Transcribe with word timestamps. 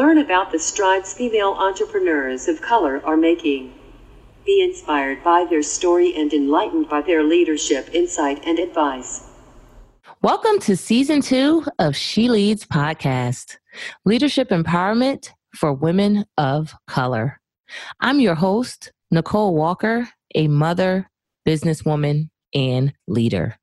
Learn 0.00 0.16
about 0.16 0.50
the 0.50 0.58
strides 0.58 1.12
female 1.12 1.50
entrepreneurs 1.50 2.48
of 2.48 2.62
color 2.62 3.02
are 3.04 3.18
making. 3.18 3.74
Be 4.46 4.62
inspired 4.62 5.22
by 5.22 5.44
their 5.44 5.62
story 5.62 6.16
and 6.16 6.32
enlightened 6.32 6.88
by 6.88 7.02
their 7.02 7.22
leadership, 7.22 7.90
insight, 7.92 8.42
and 8.46 8.58
advice. 8.58 9.28
Welcome 10.22 10.58
to 10.60 10.74
season 10.74 11.20
two 11.20 11.66
of 11.78 11.94
She 11.94 12.30
Leads 12.30 12.64
podcast 12.64 13.58
Leadership 14.06 14.48
Empowerment 14.48 15.32
for 15.54 15.74
Women 15.74 16.24
of 16.38 16.74
Color. 16.86 17.38
I'm 18.00 18.20
your 18.20 18.36
host, 18.36 18.92
Nicole 19.10 19.54
Walker, 19.54 20.08
a 20.34 20.48
mother, 20.48 21.10
businesswoman, 21.46 22.30
and 22.54 22.94
leader. 23.06 23.58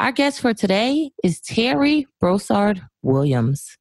Our 0.00 0.10
guest 0.10 0.40
for 0.40 0.54
today 0.54 1.12
is 1.22 1.40
Terri 1.40 2.06
Broussard 2.20 2.82
Williams. 3.02 3.78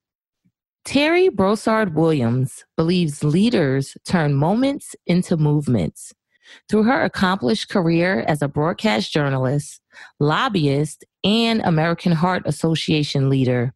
Terri 0.86 1.32
Broussard 1.32 1.96
Williams 1.96 2.66
believes 2.76 3.24
leaders 3.24 3.96
turn 4.06 4.34
moments 4.34 4.96
into 5.06 5.38
movements. 5.38 6.12
Through 6.68 6.84
her 6.84 7.04
accomplished 7.04 7.70
career 7.70 8.26
as 8.28 8.42
a 8.42 8.48
broadcast 8.48 9.14
journalist, 9.14 9.80
lobbyist, 10.20 11.06
and 11.24 11.62
American 11.62 12.12
Heart 12.12 12.44
Association 12.46 13.30
leader, 13.30 13.74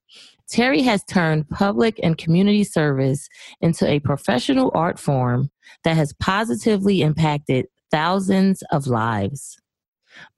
Terri 0.52 0.84
has 0.84 1.04
turned 1.04 1.49
public 1.49 1.99
and 2.02 2.18
community 2.18 2.63
service 2.63 3.30
into 3.62 3.88
a 3.88 3.99
professional 3.99 4.72
art 4.74 4.99
form 4.99 5.49
that 5.84 5.96
has 5.96 6.13
positively 6.13 7.02
impacted 7.02 7.68
thousands 7.91 8.63
of 8.72 8.88
lives. 8.88 9.58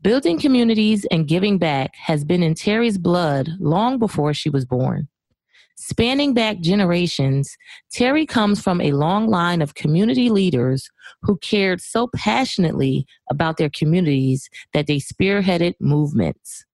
Building 0.02 0.39
communities 0.39 1.05
and 1.11 1.27
giving 1.27 1.58
back 1.58 1.95
has 1.95 2.23
been 2.25 2.44
in 2.44 2.55
Terri's 2.55 2.97
blood 2.97 3.49
long 3.59 3.99
before 3.99 4.34
she 4.34 4.49
was 4.49 4.66
born. 4.66 5.08
Spanning 5.80 6.34
back 6.34 6.59
generations, 6.59 7.55
Terri 7.94 8.27
comes 8.27 8.59
from 8.59 8.81
a 8.81 8.94
long 8.94 9.27
line 9.27 9.62
of 9.62 9.76
community 9.76 10.30
leaders 10.30 10.89
who 11.22 11.38
cared 11.38 11.81
so 11.81 12.09
passionately 12.16 13.06
about 13.30 13.58
their 13.58 13.70
communities 13.70 14.50
that 14.73 14.88
they 14.88 14.98
spearheaded 14.98 15.75
movements. 15.80 16.66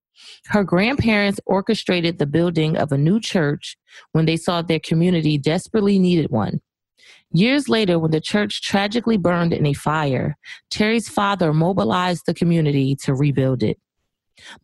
Her 0.46 0.64
grandparents 0.64 1.42
orchestrated 1.46 2.18
the 2.18 2.26
building 2.26 2.78
of 2.78 2.94
a 2.94 2.98
new 2.98 3.20
church 3.20 3.78
when 4.14 4.26
they 4.26 4.38
saw 4.38 4.62
their 4.62 4.80
community 4.80 5.38
desperately 5.38 6.00
needed 6.00 6.32
one. 6.32 6.62
Years 7.34 7.68
later, 7.68 8.00
when 8.00 8.12
the 8.12 8.22
church 8.22 8.62
tragically 8.62 9.18
burned 9.18 9.52
in 9.52 9.66
a 9.66 9.74
fire, 9.74 10.38
Terri's 10.72 11.10
father 11.10 11.52
mobilized 11.52 12.24
the 12.26 12.34
community 12.34 12.96
to 13.04 13.14
rebuild 13.14 13.64
it. 13.64 13.78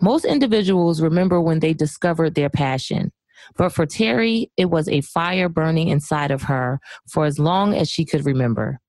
Most 0.02 0.24
individuals 0.24 1.02
remember 1.02 1.42
when 1.42 1.60
they 1.60 1.74
discovered 1.74 2.36
their 2.36 2.50
passion. 2.50 3.12
But 3.58 3.70
for 3.70 3.86
Terri, 3.86 4.48
it 4.58 4.70
was 4.70 4.88
a 4.88 5.02
fire 5.02 5.50
burning 5.50 5.90
inside 5.90 6.32
of 6.32 6.44
her 6.44 6.80
for 7.12 7.26
as 7.26 7.40
long 7.40 7.74
as 7.74 7.90
she 7.90 8.06
could 8.06 8.26
remember. 8.26 8.80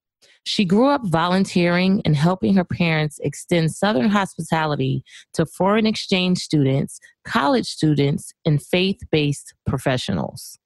She 0.44 0.64
grew 0.64 0.88
up 0.88 1.02
volunteering 1.04 2.00
and 2.04 2.16
helping 2.16 2.54
her 2.54 2.64
parents 2.64 3.18
extend 3.22 3.72
Southern 3.72 4.08
hospitality 4.08 5.04
to 5.34 5.44
foreign 5.44 5.86
exchange 5.86 6.38
students, 6.38 6.98
college 7.24 7.66
students, 7.66 8.32
and 8.46 8.62
faith 8.62 9.00
based 9.10 9.54
professionals. 9.66 10.58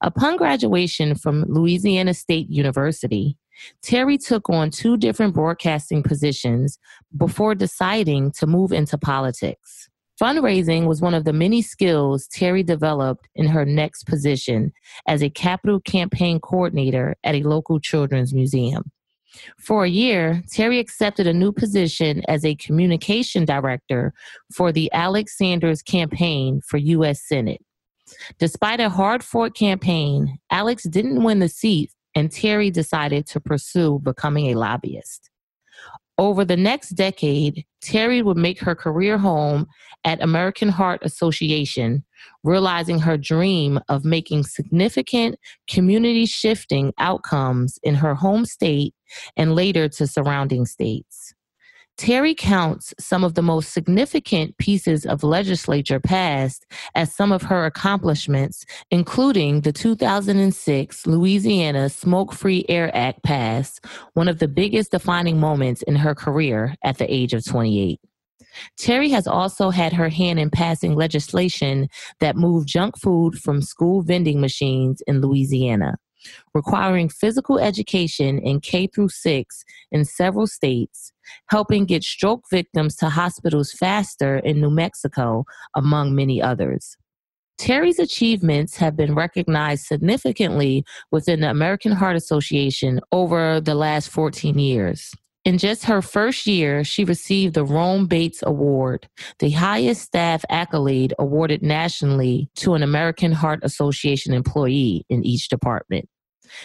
Upon 0.00 0.36
graduation 0.36 1.14
from 1.14 1.44
Louisiana 1.44 2.14
State 2.14 2.50
University, 2.50 3.36
Terri 3.82 4.18
took 4.24 4.50
on 4.50 4.70
two 4.70 4.96
different 4.96 5.34
broadcasting 5.34 6.02
positions 6.02 6.78
before 7.16 7.54
deciding 7.54 8.32
to 8.32 8.46
move 8.46 8.72
into 8.72 8.98
politics. 8.98 9.88
Fundraising 10.20 10.86
was 10.86 11.00
one 11.00 11.14
of 11.14 11.24
the 11.24 11.32
many 11.32 11.60
skills 11.60 12.28
Terri 12.28 12.64
developed 12.64 13.28
in 13.34 13.46
her 13.46 13.64
next 13.64 14.06
position 14.06 14.72
as 15.08 15.22
a 15.22 15.30
capital 15.30 15.80
campaign 15.80 16.38
coordinator 16.38 17.16
at 17.24 17.34
a 17.34 17.42
local 17.42 17.80
children's 17.80 18.32
museum. 18.32 18.92
For 19.58 19.84
a 19.84 19.88
year, 19.88 20.42
Terri 20.46 20.78
accepted 20.78 21.26
a 21.26 21.32
new 21.32 21.50
position 21.50 22.22
as 22.28 22.44
a 22.44 22.54
communication 22.54 23.44
director 23.44 24.14
for 24.54 24.70
the 24.70 24.90
Alex 24.92 25.36
Sanders 25.36 25.82
campaign 25.82 26.60
for 26.60 26.76
U.S. 26.76 27.26
Senate. 27.26 27.60
Despite 28.38 28.78
a 28.78 28.90
hard 28.90 29.24
fought 29.24 29.56
campaign, 29.56 30.38
Alex 30.50 30.84
didn't 30.84 31.24
win 31.24 31.40
the 31.40 31.48
seat, 31.48 31.90
and 32.14 32.30
Terri 32.30 32.72
decided 32.72 33.26
to 33.26 33.40
pursue 33.40 33.98
becoming 33.98 34.46
a 34.46 34.54
lobbyist. 34.54 35.30
Over 36.16 36.44
the 36.44 36.56
next 36.56 36.90
decade, 36.90 37.64
Terri 37.82 38.22
would 38.22 38.36
make 38.36 38.60
her 38.60 38.74
career 38.74 39.18
home 39.18 39.66
at 40.04 40.22
American 40.22 40.68
Heart 40.68 41.00
Association, 41.02 42.04
realizing 42.44 43.00
her 43.00 43.16
dream 43.16 43.80
of 43.88 44.04
making 44.04 44.44
significant 44.44 45.36
community 45.68 46.26
shifting 46.26 46.92
outcomes 46.98 47.78
in 47.82 47.96
her 47.96 48.14
home 48.14 48.44
state 48.44 48.94
and 49.36 49.56
later 49.56 49.88
to 49.88 50.06
surrounding 50.06 50.66
states. 50.66 51.34
Terri 51.96 52.36
counts 52.36 52.92
some 52.98 53.22
of 53.22 53.34
the 53.34 53.42
most 53.42 53.72
significant 53.72 54.58
pieces 54.58 55.06
of 55.06 55.22
legislature 55.22 56.00
passed 56.00 56.66
as 56.96 57.14
some 57.14 57.30
of 57.30 57.42
her 57.42 57.66
accomplishments, 57.66 58.64
including 58.90 59.60
the 59.60 59.72
2006 59.72 61.06
Louisiana 61.06 61.88
Smoke 61.88 62.32
Free 62.32 62.64
Air 62.68 62.90
Act 62.96 63.22
passed, 63.22 63.84
one 64.14 64.26
of 64.26 64.40
the 64.40 64.48
biggest 64.48 64.90
defining 64.90 65.38
moments 65.38 65.82
in 65.82 65.94
her 65.94 66.16
career 66.16 66.74
at 66.82 66.98
the 66.98 67.12
age 67.12 67.32
of 67.32 67.44
28. 67.44 68.00
Terri 68.78 69.10
has 69.10 69.28
also 69.28 69.70
had 69.70 69.92
her 69.92 70.08
hand 70.08 70.40
in 70.40 70.50
passing 70.50 70.96
legislation 70.96 71.88
that 72.18 72.36
moved 72.36 72.68
junk 72.68 72.98
food 72.98 73.38
from 73.38 73.62
school 73.62 74.02
vending 74.02 74.40
machines 74.40 75.00
in 75.06 75.20
Louisiana 75.20 75.96
requiring 76.54 77.08
physical 77.08 77.58
education 77.58 78.38
in 78.38 78.60
K 78.60 78.86
through 78.86 79.10
6 79.10 79.64
in 79.92 80.04
several 80.04 80.46
states, 80.46 81.12
helping 81.48 81.84
get 81.84 82.02
stroke 82.02 82.44
victims 82.50 82.96
to 82.96 83.08
hospitals 83.08 83.72
faster 83.72 84.36
in 84.38 84.60
New 84.60 84.70
Mexico, 84.70 85.44
among 85.74 86.14
many 86.14 86.40
others. 86.40 86.96
Terri's 87.56 87.98
achievements 87.98 88.76
have 88.76 88.96
been 88.96 89.14
recognized 89.14 89.86
significantly 89.86 90.84
within 91.10 91.40
the 91.40 91.50
American 91.50 91.92
Heart 91.92 92.16
Association 92.16 93.00
over 93.12 93.60
the 93.60 93.74
last 93.74 94.08
14 94.08 94.58
years. 94.58 95.14
In 95.44 95.58
just 95.58 95.84
her 95.84 96.00
first 96.00 96.46
year, 96.46 96.84
she 96.84 97.04
received 97.04 97.54
the 97.54 97.66
Rome 97.66 98.06
Betts 98.06 98.42
Award, 98.42 99.08
the 99.40 99.50
highest 99.50 100.02
staff 100.02 100.42
accolade 100.48 101.12
awarded 101.18 101.62
nationally 101.62 102.48
to 102.56 102.72
an 102.74 102.82
American 102.82 103.30
Heart 103.30 103.60
Association 103.62 104.32
employee 104.32 105.04
in 105.10 105.24
each 105.24 105.48
department. 105.48 106.08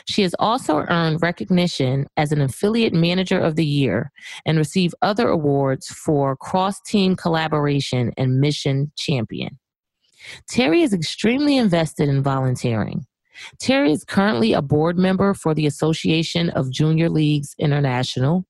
She 0.05 0.21
has 0.23 0.35
also 0.39 0.79
earned 0.89 1.21
recognition 1.21 2.07
as 2.17 2.31
an 2.31 2.41
affiliate 2.41 2.93
manager 2.93 3.39
of 3.39 3.55
the 3.55 3.65
year 3.65 4.11
and 4.45 4.57
received 4.57 4.95
other 5.01 5.27
awards 5.29 5.87
for 5.87 6.35
cross 6.35 6.81
team 6.81 7.15
collaboration 7.15 8.11
and 8.17 8.39
mission 8.39 8.91
champion. 8.97 9.57
Terri 10.51 10.83
is 10.83 10.93
extremely 10.93 11.57
invested 11.57 12.09
in 12.09 12.21
volunteering. 12.21 13.05
Terri 13.61 13.91
is 13.91 14.03
currently 14.03 14.53
a 14.53 14.61
board 14.61 14.97
member 14.97 15.33
for 15.33 15.53
the 15.53 15.65
Association 15.65 16.49
of 16.51 16.71
Junior 16.71 17.09
Leagues 17.09 17.55
International, 17.57 18.45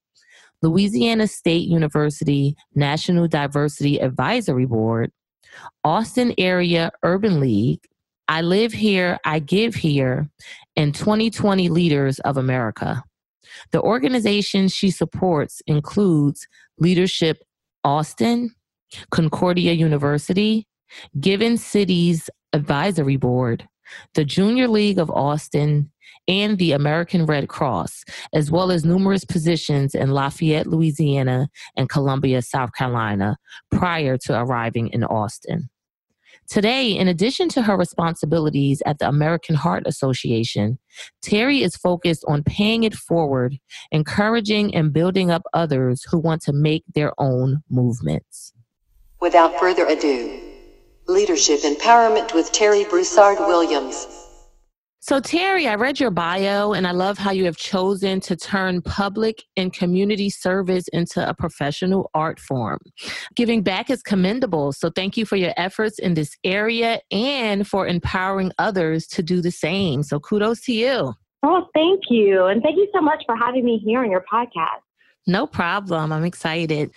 Louisiana 0.61 1.27
State 1.27 1.67
University 1.67 2.55
National 2.75 3.27
Diversity 3.27 4.01
Advisory 4.01 4.65
Board, 4.65 5.11
Austin 5.83 6.33
Area 6.37 6.91
Urban 7.03 7.39
League, 7.39 7.81
I 8.29 8.41
Live 8.41 8.73
Here, 8.73 9.17
I 9.25 9.39
Give 9.39 9.73
Here, 9.73 10.29
and 10.75 10.93
2020 10.93 11.67
Leaders 11.67 12.19
of 12.19 12.37
America. 12.37 13.03
The 13.71 13.81
organizations 13.81 14.71
she 14.71 14.91
supports 14.91 15.63
includes 15.65 16.47
Leadership 16.77 17.39
Austin, 17.83 18.51
Concordia 19.09 19.73
University, 19.73 20.67
Given 21.19 21.57
Cities 21.57 22.29
Advisory 22.53 23.17
Board, 23.17 23.67
the 24.13 24.25
Junior 24.25 24.67
League 24.67 24.99
of 24.99 25.09
Austin, 25.09 25.91
and 26.27 26.59
the 26.59 26.73
American 26.73 27.25
Red 27.25 27.49
Cross, 27.49 28.03
as 28.31 28.51
well 28.51 28.69
as 28.71 28.85
numerous 28.85 29.25
positions 29.25 29.95
in 29.95 30.11
Lafayette, 30.11 30.67
Louisiana, 30.67 31.49
and 31.75 31.89
Columbia, 31.89 32.43
South 32.43 32.73
Carolina, 32.73 33.37
prior 33.71 34.19
to 34.19 34.39
arriving 34.39 34.89
in 34.89 35.03
Austin. 35.03 35.67
Today, 36.49 36.97
in 36.97 37.07
addition 37.07 37.47
to 37.49 37.61
her 37.61 37.77
responsibilities 37.77 38.81
at 38.87 38.97
the 38.97 39.07
American 39.07 39.53
Heart 39.53 39.83
Association, 39.85 40.79
Terri 41.23 41.61
is 41.61 41.75
focused 41.75 42.25
on 42.27 42.43
paying 42.43 42.83
it 42.83 42.95
forward, 42.95 43.59
encouraging 43.91 44.73
and 44.73 44.91
building 44.91 45.29
up 45.29 45.43
others 45.53 46.03
who 46.09 46.17
want 46.17 46.41
to 46.43 46.53
make 46.53 46.83
their 46.95 47.13
own 47.19 47.61
movements. 47.69 48.53
Without 49.21 49.59
further 49.59 49.85
ado, 49.85 50.39
Leadership 51.07 51.59
Empowerment 51.59 52.33
with 52.33 52.51
Terri 52.51 52.89
Broussard 52.89 53.37
Williams. 53.39 54.18
So, 55.09 55.19
Terri, 55.19 55.67
I 55.67 55.73
read 55.73 55.99
your 55.99 56.11
bio 56.11 56.73
and 56.73 56.85
I 56.85 56.91
love 56.91 57.17
how 57.17 57.31
you 57.31 57.45
have 57.45 57.57
chosen 57.57 58.19
to 58.19 58.35
turn 58.35 58.83
public 58.83 59.43
and 59.57 59.73
community 59.73 60.29
service 60.29 60.87
into 60.93 61.27
a 61.27 61.33
professional 61.33 62.11
art 62.13 62.39
form. 62.39 62.77
Giving 63.35 63.63
back 63.63 63.89
is 63.89 64.03
commendable. 64.03 64.71
So, 64.71 64.91
thank 64.91 65.17
you 65.17 65.25
for 65.25 65.35
your 65.35 65.51
efforts 65.57 65.97
in 65.97 66.13
this 66.13 66.37
area 66.43 67.01
and 67.09 67.67
for 67.67 67.87
empowering 67.87 68.51
others 68.59 69.07
to 69.07 69.23
do 69.23 69.41
the 69.41 69.49
same. 69.49 70.03
So, 70.03 70.19
kudos 70.19 70.61
to 70.65 70.73
you. 70.73 71.15
Oh, 71.41 71.65
thank 71.73 72.01
you. 72.11 72.45
And 72.45 72.61
thank 72.61 72.75
you 72.75 72.87
so 72.93 73.01
much 73.01 73.23
for 73.25 73.35
having 73.35 73.65
me 73.65 73.81
here 73.83 74.01
on 74.03 74.11
your 74.11 74.23
podcast. 74.31 74.83
No 75.29 75.45
problem. 75.45 76.11
I'm 76.11 76.25
excited. 76.25 76.89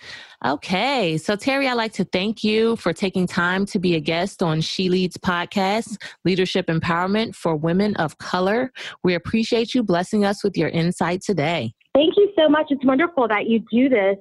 Okay. 0.43 1.19
So, 1.19 1.35
Terri, 1.35 1.67
I'd 1.67 1.73
like 1.75 1.93
to 1.93 2.03
thank 2.03 2.43
you 2.43 2.75
for 2.77 2.91
taking 2.91 3.27
time 3.27 3.67
to 3.67 3.77
be 3.77 3.93
a 3.93 3.99
guest 3.99 4.41
on 4.41 4.59
She 4.59 4.89
Leads 4.89 5.17
podcast, 5.17 6.01
Leadership 6.25 6.65
Empowerment 6.65 7.35
for 7.35 7.55
Women 7.55 7.95
of 7.97 8.17
Color. 8.17 8.73
We 9.03 9.13
appreciate 9.13 9.75
you 9.75 9.83
blessing 9.83 10.25
us 10.25 10.43
with 10.43 10.57
your 10.57 10.69
insight 10.69 11.21
today. 11.21 11.75
Thank 11.93 12.15
you 12.17 12.33
so 12.35 12.49
much. 12.49 12.65
It's 12.71 12.83
wonderful 12.83 13.27
that 13.27 13.47
you 13.47 13.63
do 13.71 13.87
this 13.87 14.17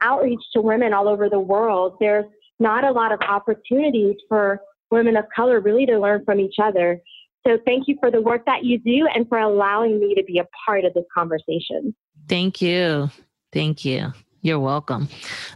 outreach 0.00 0.40
to 0.54 0.60
women 0.60 0.94
all 0.94 1.08
over 1.08 1.28
the 1.28 1.40
world. 1.40 1.96
There's 1.98 2.24
not 2.60 2.84
a 2.84 2.92
lot 2.92 3.10
of 3.10 3.18
opportunities 3.28 4.14
for 4.28 4.60
women 4.92 5.16
of 5.16 5.24
color 5.34 5.58
really 5.58 5.86
to 5.86 5.98
learn 5.98 6.24
from 6.24 6.38
each 6.38 6.56
other. 6.62 7.00
So, 7.44 7.58
thank 7.66 7.88
you 7.88 7.96
for 7.98 8.12
the 8.12 8.20
work 8.20 8.46
that 8.46 8.62
you 8.62 8.78
do 8.78 9.08
and 9.12 9.28
for 9.28 9.38
allowing 9.38 9.98
me 9.98 10.14
to 10.14 10.22
be 10.22 10.38
a 10.38 10.46
part 10.64 10.84
of 10.84 10.94
this 10.94 11.04
conversation. 11.12 11.96
Thank 12.28 12.62
you. 12.62 13.10
Thank 13.56 13.86
you. 13.86 14.12
You're 14.42 14.60
welcome. 14.60 15.08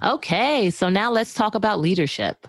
Okay, 0.02 0.70
so 0.70 0.88
now 0.88 1.10
let's 1.10 1.34
talk 1.34 1.54
about 1.54 1.80
leadership. 1.80 2.46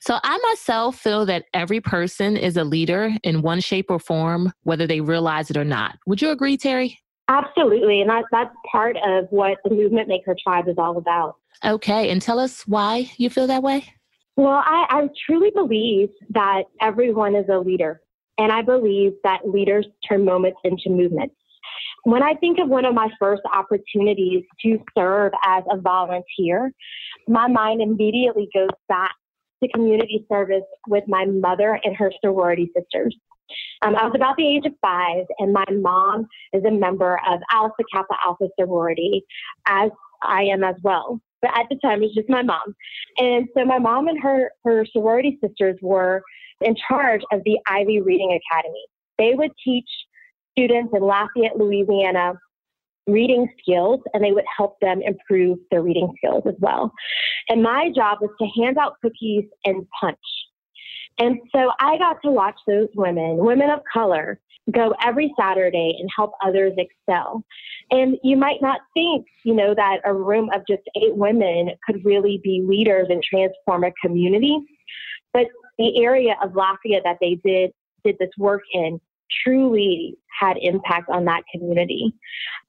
So, 0.00 0.18
I 0.24 0.36
myself 0.38 0.98
feel 0.98 1.24
that 1.26 1.44
every 1.54 1.80
person 1.80 2.36
is 2.36 2.56
a 2.56 2.64
leader 2.64 3.12
in 3.22 3.42
one 3.42 3.60
shape 3.60 3.86
or 3.88 4.00
form, 4.00 4.52
whether 4.64 4.84
they 4.84 5.00
realize 5.00 5.48
it 5.48 5.56
or 5.56 5.64
not. 5.64 5.96
Would 6.08 6.20
you 6.20 6.30
agree, 6.30 6.58
Terri? 6.58 6.96
Absolutely. 7.28 8.00
And 8.00 8.10
that, 8.10 8.24
that's 8.32 8.52
part 8.70 8.96
of 8.96 9.26
what 9.30 9.58
the 9.62 9.70
Movement 9.70 10.08
Maker 10.08 10.34
Tribe 10.42 10.66
is 10.66 10.74
all 10.76 10.98
about. 10.98 11.36
Okay, 11.64 12.10
and 12.10 12.20
tell 12.20 12.40
us 12.40 12.66
why 12.66 13.08
you 13.16 13.30
feel 13.30 13.46
that 13.46 13.62
way. 13.62 13.84
Well, 14.36 14.60
I, 14.64 14.86
I 14.90 15.08
truly 15.24 15.52
believe 15.54 16.08
that 16.30 16.64
everyone 16.80 17.36
is 17.36 17.46
a 17.48 17.58
leader. 17.58 18.00
And 18.38 18.50
I 18.50 18.62
believe 18.62 19.12
that 19.22 19.48
leaders 19.48 19.86
turn 20.08 20.24
moments 20.24 20.58
into 20.64 20.90
movements. 20.90 21.36
When 22.04 22.22
I 22.22 22.34
think 22.34 22.58
of 22.58 22.68
one 22.68 22.84
of 22.84 22.94
my 22.94 23.08
first 23.18 23.42
opportunities 23.52 24.44
to 24.62 24.78
serve 24.96 25.32
as 25.44 25.64
a 25.70 25.78
volunteer, 25.78 26.72
my 27.26 27.48
mind 27.48 27.80
immediately 27.80 28.48
goes 28.54 28.68
back 28.88 29.12
to 29.62 29.68
community 29.70 30.26
service 30.30 30.64
with 30.86 31.04
my 31.08 31.24
mother 31.24 31.80
and 31.82 31.96
her 31.96 32.12
sorority 32.22 32.70
sisters. 32.76 33.16
Um, 33.82 33.96
I 33.96 34.04
was 34.04 34.12
about 34.14 34.36
the 34.36 34.46
age 34.46 34.64
of 34.66 34.72
five, 34.80 35.24
and 35.38 35.52
my 35.52 35.64
mom 35.70 36.26
is 36.52 36.64
a 36.64 36.70
member 36.70 37.20
of 37.26 37.40
Alpha 37.50 37.82
Kappa 37.92 38.14
Alpha 38.24 38.48
sorority, 38.58 39.22
as 39.66 39.90
I 40.22 40.42
am 40.44 40.64
as 40.64 40.76
well. 40.82 41.20
But 41.42 41.52
at 41.58 41.66
the 41.70 41.76
time, 41.76 42.02
it 42.02 42.06
was 42.06 42.14
just 42.14 42.30
my 42.30 42.42
mom. 42.42 42.74
And 43.18 43.46
so 43.56 43.64
my 43.64 43.78
mom 43.78 44.08
and 44.08 44.20
her, 44.22 44.50
her 44.64 44.86
sorority 44.92 45.38
sisters 45.46 45.78
were 45.82 46.22
in 46.60 46.74
charge 46.88 47.20
of 47.32 47.42
the 47.44 47.58
Ivy 47.66 48.00
Reading 48.00 48.38
Academy. 48.52 48.84
They 49.18 49.34
would 49.34 49.52
teach 49.62 49.88
students 50.56 50.92
in 50.94 51.02
Lafayette, 51.02 51.56
Louisiana, 51.56 52.34
reading 53.06 53.46
skills 53.60 54.00
and 54.12 54.24
they 54.24 54.32
would 54.32 54.44
help 54.56 54.78
them 54.80 55.02
improve 55.02 55.58
their 55.70 55.82
reading 55.82 56.12
skills 56.16 56.42
as 56.46 56.54
well. 56.58 56.92
And 57.48 57.62
my 57.62 57.90
job 57.94 58.18
was 58.20 58.30
to 58.40 58.62
hand 58.62 58.78
out 58.78 58.94
cookies 59.02 59.44
and 59.64 59.86
punch. 60.00 60.18
And 61.18 61.38
so 61.54 61.70
I 61.78 61.98
got 61.98 62.16
to 62.24 62.30
watch 62.30 62.58
those 62.66 62.88
women, 62.94 63.36
women 63.36 63.70
of 63.70 63.80
color, 63.92 64.40
go 64.70 64.94
every 65.04 65.32
Saturday 65.38 65.96
and 65.98 66.08
help 66.14 66.32
others 66.44 66.72
excel. 66.78 67.44
And 67.90 68.16
you 68.22 68.36
might 68.36 68.62
not 68.62 68.80
think, 68.94 69.26
you 69.44 69.54
know, 69.54 69.74
that 69.74 69.98
a 70.04 70.14
room 70.14 70.48
of 70.54 70.62
just 70.68 70.82
eight 70.96 71.14
women 71.14 71.70
could 71.86 72.04
really 72.04 72.40
be 72.42 72.64
leaders 72.66 73.08
and 73.10 73.22
transform 73.22 73.84
a 73.84 73.92
community. 74.02 74.58
But 75.32 75.46
the 75.78 76.02
area 76.02 76.36
of 76.42 76.54
Lafayette 76.54 77.02
that 77.04 77.18
they 77.20 77.38
did 77.44 77.72
did 78.04 78.16
this 78.18 78.30
work 78.38 78.62
in 78.72 79.00
truly 79.44 80.16
had 80.38 80.56
impact 80.60 81.08
on 81.10 81.24
that 81.26 81.42
community. 81.52 82.14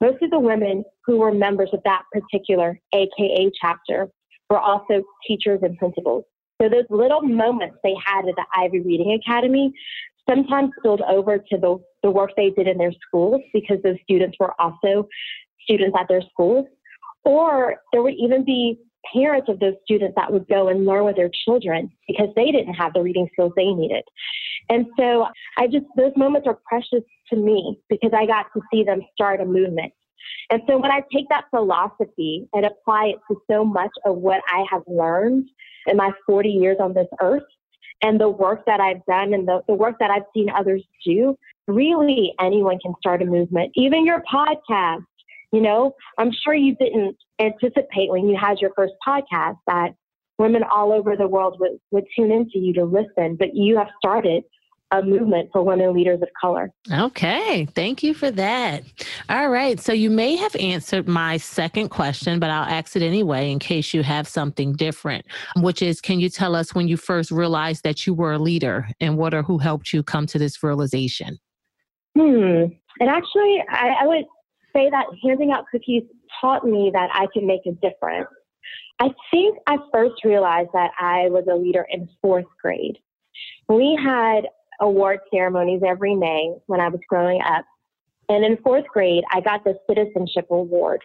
Most 0.02 0.22
of 0.22 0.30
the 0.30 0.40
women 0.40 0.84
who 1.06 1.18
were 1.18 1.34
members 1.34 1.70
of 1.74 1.82
that 1.86 2.04
particular 2.12 2.80
AKA 2.94 3.52
chapter 3.60 4.10
were 4.50 4.60
also 4.60 5.04
teachers 5.28 5.60
and 5.64 5.78
principals. 5.78 6.24
So 6.62 6.70
those 6.70 6.86
little 6.90 7.22
moments 7.22 7.78
they 7.84 7.96
had 8.06 8.28
at 8.28 8.36
the 8.36 8.46
Ivy 8.56 8.80
Reading 8.82 9.20
Academy 9.22 9.74
sometimes 10.30 10.72
spilled 10.80 11.02
over 11.02 11.38
to 11.38 11.58
the, 11.58 11.78
the 12.02 12.12
work 12.12 12.32
they 12.38 12.50
did 12.52 12.68
in 12.68 12.78
their 12.78 12.94
schools 13.08 13.42
because 13.54 13.78
those 13.84 13.98
students 14.04 14.38
were 14.40 14.60
also 14.60 15.08
students 15.62 15.96
at 16.00 16.08
their 16.08 16.22
schools. 16.32 16.66
Or 17.24 17.76
there 17.92 18.04
would 18.04 18.14
even 18.16 18.46
be 18.46 18.80
parents 19.14 19.50
of 19.50 19.60
those 19.60 19.76
students 19.84 20.16
that 20.16 20.32
would 20.32 20.48
go 20.48 20.68
and 20.68 20.86
learn 20.86 21.06
with 21.06 21.16
their 21.16 21.32
children 21.46 21.92
because 22.08 22.30
they 22.36 22.52
didn't 22.52 22.74
have 22.74 22.94
the 22.94 23.02
reading 23.02 23.28
skills 23.34 23.54
they 23.56 23.68
needed. 23.68 24.04
And 24.70 24.86
so 24.98 25.28
I 25.58 25.68
just, 25.68 25.86
those 25.96 26.14
moments 26.16 26.48
are 26.48 26.60
precious 26.68 27.04
to 27.30 27.36
me 27.36 27.80
because 27.90 28.12
I 28.14 28.26
got 28.26 28.48
to 28.54 28.62
see 28.72 28.84
them 28.84 29.02
start 29.14 29.42
a 29.42 29.46
movement. 29.46 29.94
And 30.50 30.62
so 30.68 30.78
when 30.78 30.92
I 30.92 31.02
take 31.14 31.28
that 31.30 31.46
philosophy 31.50 32.48
and 32.54 32.66
apply 32.66 33.14
it 33.16 33.20
to 33.30 33.42
so 33.50 33.64
much 33.64 33.92
of 34.06 34.18
what 34.18 34.42
I 34.52 34.66
have 34.72 34.84
learned 34.88 35.48
in 35.88 35.98
my 35.98 36.12
40 36.26 36.50
years 36.50 36.78
on 36.80 36.94
this 36.94 37.08
earth 37.22 37.44
and 38.02 38.20
the 38.20 38.30
work 38.30 38.66
that 38.66 38.80
I've 38.80 39.04
done 39.06 39.34
and 39.34 39.48
the, 39.48 39.62
the 39.68 39.74
work 39.74 39.96
that 40.00 40.12
I've 40.12 40.26
seen 40.34 40.50
others 40.50 40.84
do, 41.06 41.38
really 41.68 42.34
anyone 42.40 42.80
can 42.80 42.94
start 43.00 43.22
a 43.22 43.26
movement. 43.26 43.72
Even 43.76 44.06
your 44.06 44.24
podcast, 44.32 45.06
you 45.52 45.62
know, 45.62 45.94
I'm 46.18 46.32
sure 46.44 46.54
you 46.54 46.76
didn't 46.76 47.18
anticipate 47.40 48.10
when 48.10 48.28
you 48.28 48.38
had 48.40 48.60
your 48.60 48.72
first 48.76 48.94
podcast 49.06 49.58
that 49.68 49.90
women 50.38 50.64
all 50.64 50.92
over 50.92 51.16
the 51.16 51.28
world 51.28 51.58
would, 51.60 51.80
would 51.92 52.06
tune 52.16 52.32
into 52.32 52.60
you 52.60 52.74
to 52.74 52.86
listen, 52.86 53.36
but 53.38 53.56
you 53.56 53.78
have 53.78 53.88
started 53.98 54.44
a 54.92 55.02
movement 55.02 55.50
for 55.52 55.64
women 55.64 55.94
leaders 55.94 56.22
of 56.22 56.30
color. 56.40 56.72
Okay, 56.92 57.66
thank 57.74 58.04
you 58.04 58.14
for 58.14 58.30
that. 58.32 58.84
All 59.30 59.50
right, 59.50 59.80
so 59.80 59.94
you 59.94 60.10
may 60.10 60.36
have 60.36 60.56
answered 60.58 61.08
my 61.08 61.38
second 61.38 61.90
question, 61.90 62.40
but 62.40 62.50
I'll 62.50 62.70
ask 62.70 62.96
it 62.96 63.02
anyway 63.02 63.52
in 63.52 63.60
case 63.60 63.94
you 63.94 64.04
have 64.04 64.28
something 64.28 64.74
different, 64.74 65.26
which 65.58 65.82
is 65.82 66.02
can 66.02 66.20
you 66.20 66.30
tell 66.30 66.56
us 66.56 66.76
when 66.76 66.88
you 66.88 66.98
first 66.98 67.32
realized 67.32 67.84
that 67.84 68.06
you 68.06 68.14
were 68.14 68.34
a 68.34 68.40
leader 68.40 68.88
and 69.00 69.18
what 69.18 69.34
or 69.34 69.42
who 69.42 69.58
helped 69.58 69.92
you 69.92 70.04
come 70.04 70.28
to 70.28 70.40
this 70.40 70.62
realization? 70.62 71.38
Hmm. 72.18 72.66
And 73.00 73.10
actually, 73.10 73.64
I, 73.70 73.96
I 74.02 74.08
would 74.08 74.26
say 74.76 74.90
that 74.90 75.06
handing 75.24 75.52
out 75.52 75.66
cookies 75.72 76.04
taught 76.42 76.66
me 76.66 76.92
that 76.94 77.10
I 77.14 77.28
can 77.34 77.48
make 77.48 77.62
a 77.66 77.72
difference. 77.72 78.28
I 79.00 79.10
think 79.32 79.58
I 79.68 79.78
first 79.94 80.24
realized 80.24 80.70
that 80.74 80.92
I 81.00 81.28
was 81.30 81.46
a 81.52 81.56
leader 81.56 81.86
in 81.90 82.10
fourth 82.22 82.46
grade. 82.62 82.98
We 83.68 84.00
had 84.02 84.48
award 84.80 85.20
ceremonies 85.34 85.82
every 85.86 86.16
May 86.16 86.56
when 86.68 86.80
I 86.80 86.90
was 86.90 87.02
growing 87.10 87.42
up. 87.42 87.66
And 88.30 88.44
in 88.44 88.58
fourth 88.58 88.86
grade, 88.88 89.24
I 89.32 89.42
got 89.42 89.64
the 89.64 89.78
Citizenship 89.88 90.48
Award. 90.50 91.02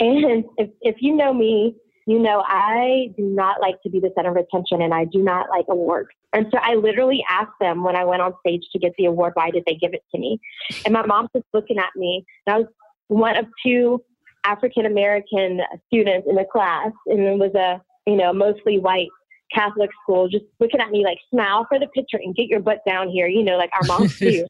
And 0.00 0.44
if, 0.58 0.70
if 0.80 0.96
you 1.00 1.14
know 1.14 1.32
me, 1.32 1.76
you 2.06 2.18
know 2.18 2.42
I 2.46 3.12
do 3.16 3.22
not 3.22 3.60
like 3.60 3.80
to 3.82 3.90
be 3.90 4.00
the 4.00 4.10
center 4.16 4.30
of 4.30 4.36
attention 4.36 4.82
and 4.82 4.92
I 4.92 5.04
do 5.04 5.22
not 5.22 5.48
like 5.48 5.66
awards. 5.68 6.10
And 6.32 6.46
so 6.50 6.58
I 6.60 6.74
literally 6.74 7.24
asked 7.30 7.58
them 7.60 7.84
when 7.84 7.96
I 7.96 8.04
went 8.04 8.20
on 8.20 8.34
stage 8.40 8.64
to 8.72 8.78
get 8.78 8.92
the 8.98 9.06
award, 9.06 9.32
why 9.34 9.50
did 9.50 9.62
they 9.66 9.76
give 9.76 9.94
it 9.94 10.02
to 10.12 10.18
me? 10.18 10.40
And 10.84 10.92
my 10.92 11.06
mom 11.06 11.28
was 11.32 11.44
looking 11.52 11.78
at 11.78 11.90
me. 11.96 12.26
And 12.46 12.54
I 12.54 12.58
was 12.58 12.66
one 13.08 13.36
of 13.36 13.46
two 13.64 14.02
African 14.44 14.86
American 14.86 15.60
students 15.86 16.26
in 16.28 16.36
the 16.36 16.44
class, 16.50 16.90
and 17.06 17.20
it 17.20 17.38
was 17.38 17.54
a 17.54 17.80
you 18.10 18.16
know 18.16 18.32
mostly 18.32 18.78
white 18.78 19.08
Catholic 19.54 19.90
school, 20.02 20.28
just 20.28 20.44
looking 20.60 20.80
at 20.80 20.90
me 20.90 21.04
like, 21.04 21.18
smile 21.30 21.66
for 21.68 21.78
the 21.78 21.86
picture 21.88 22.18
and 22.22 22.34
get 22.34 22.48
your 22.48 22.60
butt 22.60 22.80
down 22.86 23.08
here, 23.08 23.26
you 23.26 23.42
know, 23.42 23.56
like 23.56 23.70
our 23.74 23.86
moms 23.86 24.18
do. 24.18 24.46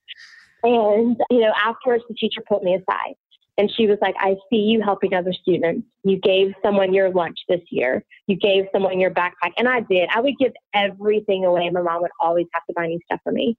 and, 0.63 1.21
you 1.31 1.41
know, 1.41 1.53
afterwards, 1.63 2.05
the 2.09 2.15
teacher 2.15 2.43
pulled 2.49 2.63
me 2.63 2.75
aside 2.75 3.15
and 3.57 3.71
she 3.77 3.87
was 3.87 3.99
like, 4.01 4.15
I 4.19 4.37
see 4.51 4.57
you 4.57 4.83
helping 4.83 5.15
other 5.15 5.33
students. 5.33 5.87
You 6.03 6.19
gave 6.19 6.55
someone 6.63 6.93
your 6.93 7.11
lunch 7.11 7.39
this 7.49 7.61
year. 7.71 8.05
You 8.27 8.37
gave 8.37 8.65
someone 8.73 8.99
your 8.99 9.11
backpack. 9.11 9.53
And 9.57 9.69
I 9.69 9.81
did. 9.81 10.09
I 10.13 10.21
would 10.21 10.35
give 10.39 10.53
everything 10.75 11.45
away. 11.45 11.71
My 11.71 11.83
mom 11.83 12.03
would 12.03 12.11
always 12.21 12.47
have 12.53 12.65
to 12.67 12.73
buy 12.75 12.87
new 12.87 12.99
stuff 13.05 13.21
for 13.23 13.33
me. 13.33 13.57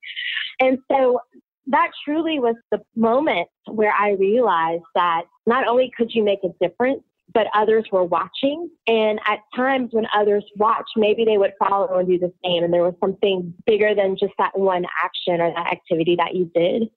And 0.60 0.80
so 0.92 1.20
that 1.68 1.92
truly 2.04 2.40
was 2.40 2.56
the 2.72 2.80
moment 2.96 3.48
where 3.66 3.94
I 3.94 4.12
realized 4.12 4.84
that 4.94 5.24
not 5.46 5.68
only 5.68 5.92
could 5.98 6.12
you 6.14 6.24
make 6.24 6.40
a 6.44 6.50
difference, 6.66 7.04
but 7.34 7.48
others 7.54 7.86
were 7.92 8.04
watching. 8.04 8.70
And 8.88 9.20
at 9.28 9.40
times 9.56 9.90
when 9.92 10.06
others 10.16 10.46
watch, 10.58 10.86
maybe 10.96 11.26
they 11.26 11.38
would 11.38 11.54
follow 11.60 11.98
and 11.98 12.08
do 12.08 12.20
the 12.20 12.32
same. 12.44 12.64
And 12.64 12.74
there 12.74 12.84
was 12.84 12.94
something 13.00 13.54
bigger 13.66 13.96
than 13.96 14.16
just 14.18 14.34
that 14.38 14.58
one 14.58 14.86
action 15.04 15.42
or 15.42 15.52
that 15.54 15.72
activity 15.72 16.16
that 16.18 16.36
you 16.36 16.50
did. 16.56 16.90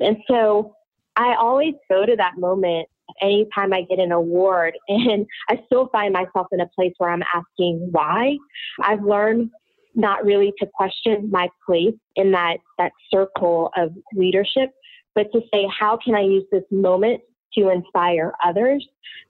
And 0.00 0.16
so 0.28 0.74
I 1.16 1.34
always 1.34 1.74
go 1.90 2.06
to 2.06 2.16
that 2.16 2.38
moment 2.38 2.88
anytime 3.20 3.72
I 3.72 3.82
get 3.82 3.98
an 3.98 4.12
award. 4.12 4.76
And 4.88 5.26
I 5.48 5.62
still 5.66 5.88
find 5.88 6.12
myself 6.12 6.48
in 6.50 6.60
a 6.60 6.66
place 6.74 6.94
where 6.98 7.10
I'm 7.10 7.22
asking 7.34 7.88
why. 7.92 8.36
I've 8.80 9.02
learned 9.02 9.50
not 9.94 10.24
really 10.24 10.52
to 10.58 10.66
question 10.74 11.30
my 11.30 11.48
place 11.66 11.94
in 12.16 12.32
that, 12.32 12.58
that 12.78 12.92
circle 13.10 13.70
of 13.76 13.92
leadership, 14.14 14.70
but 15.14 15.30
to 15.32 15.40
say, 15.52 15.66
how 15.78 15.96
can 15.96 16.14
I 16.14 16.22
use 16.22 16.44
this 16.50 16.64
moment 16.70 17.20
to 17.54 17.70
inspire 17.70 18.32
others 18.44 18.86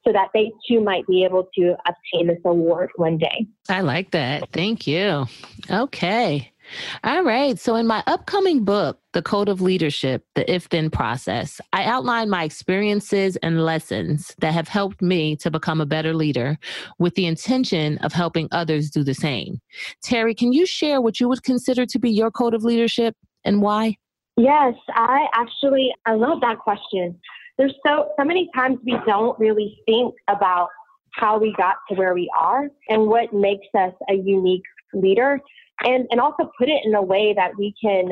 so 0.06 0.12
that 0.12 0.28
they 0.34 0.52
too 0.68 0.80
might 0.80 1.06
be 1.06 1.24
able 1.24 1.48
to 1.54 1.76
obtain 1.86 2.28
this 2.28 2.38
award 2.44 2.90
one 2.96 3.18
day. 3.18 3.46
I 3.68 3.80
like 3.80 4.10
that. 4.12 4.50
Thank 4.52 4.86
you. 4.86 5.26
Okay. 5.70 6.50
All 7.02 7.22
right. 7.22 7.58
So, 7.58 7.76
in 7.76 7.86
my 7.86 8.02
upcoming 8.06 8.64
book, 8.64 9.00
The 9.12 9.22
Code 9.22 9.48
of 9.48 9.60
Leadership, 9.60 10.24
The 10.34 10.50
If 10.52 10.68
Then 10.68 10.90
Process, 10.90 11.60
I 11.72 11.84
outline 11.84 12.30
my 12.30 12.44
experiences 12.44 13.36
and 13.36 13.64
lessons 13.64 14.34
that 14.38 14.54
have 14.54 14.68
helped 14.68 15.02
me 15.02 15.36
to 15.36 15.50
become 15.50 15.80
a 15.80 15.86
better 15.86 16.14
leader 16.14 16.58
with 16.98 17.14
the 17.14 17.26
intention 17.26 17.98
of 17.98 18.12
helping 18.12 18.48
others 18.52 18.90
do 18.90 19.02
the 19.02 19.14
same. 19.14 19.60
Terri, 20.04 20.36
can 20.36 20.52
you 20.52 20.66
share 20.66 21.00
what 21.00 21.20
you 21.20 21.28
would 21.28 21.42
consider 21.42 21.86
to 21.86 21.98
be 21.98 22.10
your 22.10 22.30
code 22.30 22.54
of 22.54 22.64
leadership 22.64 23.16
and 23.44 23.62
why? 23.62 23.96
Yes, 24.36 24.74
I 24.90 25.26
actually 25.34 25.94
I 26.06 26.14
love 26.14 26.40
that 26.40 26.58
question 26.58 27.20
there's 27.58 27.74
so 27.86 28.10
so 28.18 28.24
many 28.24 28.50
times 28.54 28.78
we 28.84 28.96
don't 29.06 29.38
really 29.38 29.78
think 29.86 30.14
about 30.28 30.68
how 31.12 31.38
we 31.38 31.54
got 31.56 31.76
to 31.88 31.94
where 31.94 32.14
we 32.14 32.30
are 32.38 32.68
and 32.88 33.06
what 33.06 33.32
makes 33.32 33.66
us 33.78 33.92
a 34.10 34.14
unique 34.14 34.64
leader 34.92 35.40
and 35.80 36.06
and 36.10 36.20
also 36.20 36.50
put 36.58 36.68
it 36.68 36.80
in 36.84 36.94
a 36.94 37.02
way 37.02 37.34
that 37.34 37.52
we 37.58 37.74
can 37.82 38.08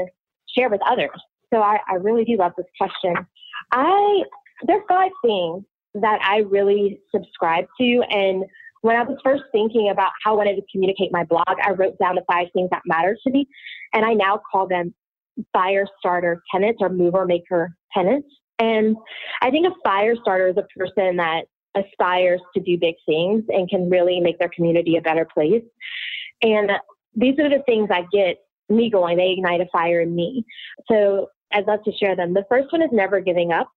share 0.56 0.68
with 0.68 0.80
others 0.88 1.10
so 1.52 1.60
i, 1.60 1.78
I 1.88 1.94
really 1.94 2.24
do 2.24 2.36
love 2.36 2.52
this 2.56 2.66
question 2.78 3.14
i 3.72 4.22
there's 4.66 4.82
five 4.88 5.12
things 5.24 5.64
that 5.94 6.20
i 6.22 6.38
really 6.38 7.00
subscribe 7.14 7.66
to 7.80 8.02
and 8.10 8.44
when 8.82 8.96
I 8.96 9.02
was 9.04 9.16
first 9.22 9.44
thinking 9.52 9.90
about 9.90 10.10
how 10.24 10.32
I 10.32 10.36
wanted 10.36 10.56
to 10.56 10.62
communicate 10.70 11.12
my 11.12 11.22
blog, 11.24 11.44
I 11.62 11.70
wrote 11.70 11.96
down 11.98 12.16
the 12.16 12.24
five 12.30 12.48
things 12.52 12.68
that 12.70 12.82
matter 12.84 13.16
to 13.24 13.30
me, 13.30 13.48
and 13.94 14.04
I 14.04 14.12
now 14.12 14.40
call 14.50 14.66
them 14.66 14.92
fire 15.52 15.86
starter 15.98 16.42
tenants 16.52 16.78
or 16.80 16.88
mover 16.88 17.24
maker 17.24 17.74
tenants. 17.94 18.28
And 18.58 18.96
I 19.40 19.50
think 19.50 19.66
a 19.66 19.74
fire 19.82 20.14
starter 20.20 20.48
is 20.48 20.56
a 20.56 20.66
person 20.78 21.16
that 21.16 21.44
aspires 21.74 22.40
to 22.54 22.60
do 22.60 22.76
big 22.78 22.96
things 23.06 23.44
and 23.48 23.68
can 23.68 23.88
really 23.88 24.20
make 24.20 24.38
their 24.38 24.50
community 24.54 24.96
a 24.96 25.00
better 25.00 25.26
place. 25.32 25.62
And 26.42 26.70
these 27.14 27.38
are 27.38 27.48
the 27.48 27.62
things 27.66 27.88
that 27.88 28.10
get 28.12 28.38
me 28.68 28.90
going. 28.90 29.16
They 29.16 29.30
ignite 29.30 29.60
a 29.60 29.66
fire 29.72 30.00
in 30.00 30.14
me. 30.14 30.44
So 30.90 31.28
I'd 31.52 31.66
love 31.66 31.84
to 31.84 31.92
share 31.92 32.16
them. 32.16 32.34
The 32.34 32.44
first 32.48 32.72
one 32.72 32.82
is 32.82 32.90
never 32.92 33.20
giving 33.20 33.52
up. 33.52 33.68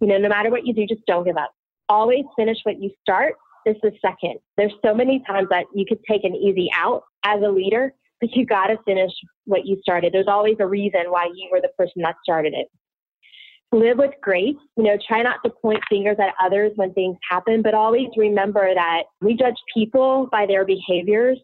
You 0.00 0.08
know, 0.08 0.18
no 0.18 0.28
matter 0.28 0.50
what 0.50 0.66
you 0.66 0.74
do, 0.74 0.86
just 0.86 1.06
don't 1.06 1.24
give 1.24 1.36
up. 1.36 1.52
Always 1.88 2.24
finish 2.36 2.58
what 2.64 2.80
you 2.80 2.90
start. 3.02 3.34
This 3.66 3.76
is 3.82 3.92
second. 4.00 4.38
There's 4.56 4.72
so 4.84 4.94
many 4.94 5.22
times 5.26 5.48
that 5.50 5.66
you 5.74 5.84
could 5.86 6.02
take 6.04 6.24
an 6.24 6.34
easy 6.34 6.70
out 6.74 7.02
as 7.24 7.42
a 7.42 7.48
leader, 7.48 7.92
but 8.20 8.34
you 8.34 8.46
got 8.46 8.68
to 8.68 8.78
finish 8.86 9.12
what 9.44 9.66
you 9.66 9.78
started. 9.82 10.12
There's 10.12 10.28
always 10.28 10.56
a 10.60 10.66
reason 10.66 11.02
why 11.08 11.26
you 11.26 11.48
were 11.52 11.60
the 11.60 11.70
person 11.76 12.02
that 12.02 12.16
started 12.24 12.54
it 12.54 12.68
live 13.72 13.98
with 13.98 14.12
grace. 14.20 14.56
You 14.76 14.84
know, 14.84 14.98
try 15.06 15.22
not 15.22 15.38
to 15.44 15.50
point 15.50 15.80
fingers 15.88 16.16
at 16.20 16.34
others 16.44 16.72
when 16.76 16.92
things 16.92 17.16
happen, 17.28 17.62
but 17.62 17.74
always 17.74 18.08
remember 18.16 18.74
that 18.74 19.04
we 19.20 19.34
judge 19.34 19.54
people 19.72 20.28
by 20.30 20.46
their 20.46 20.64
behaviors, 20.64 21.38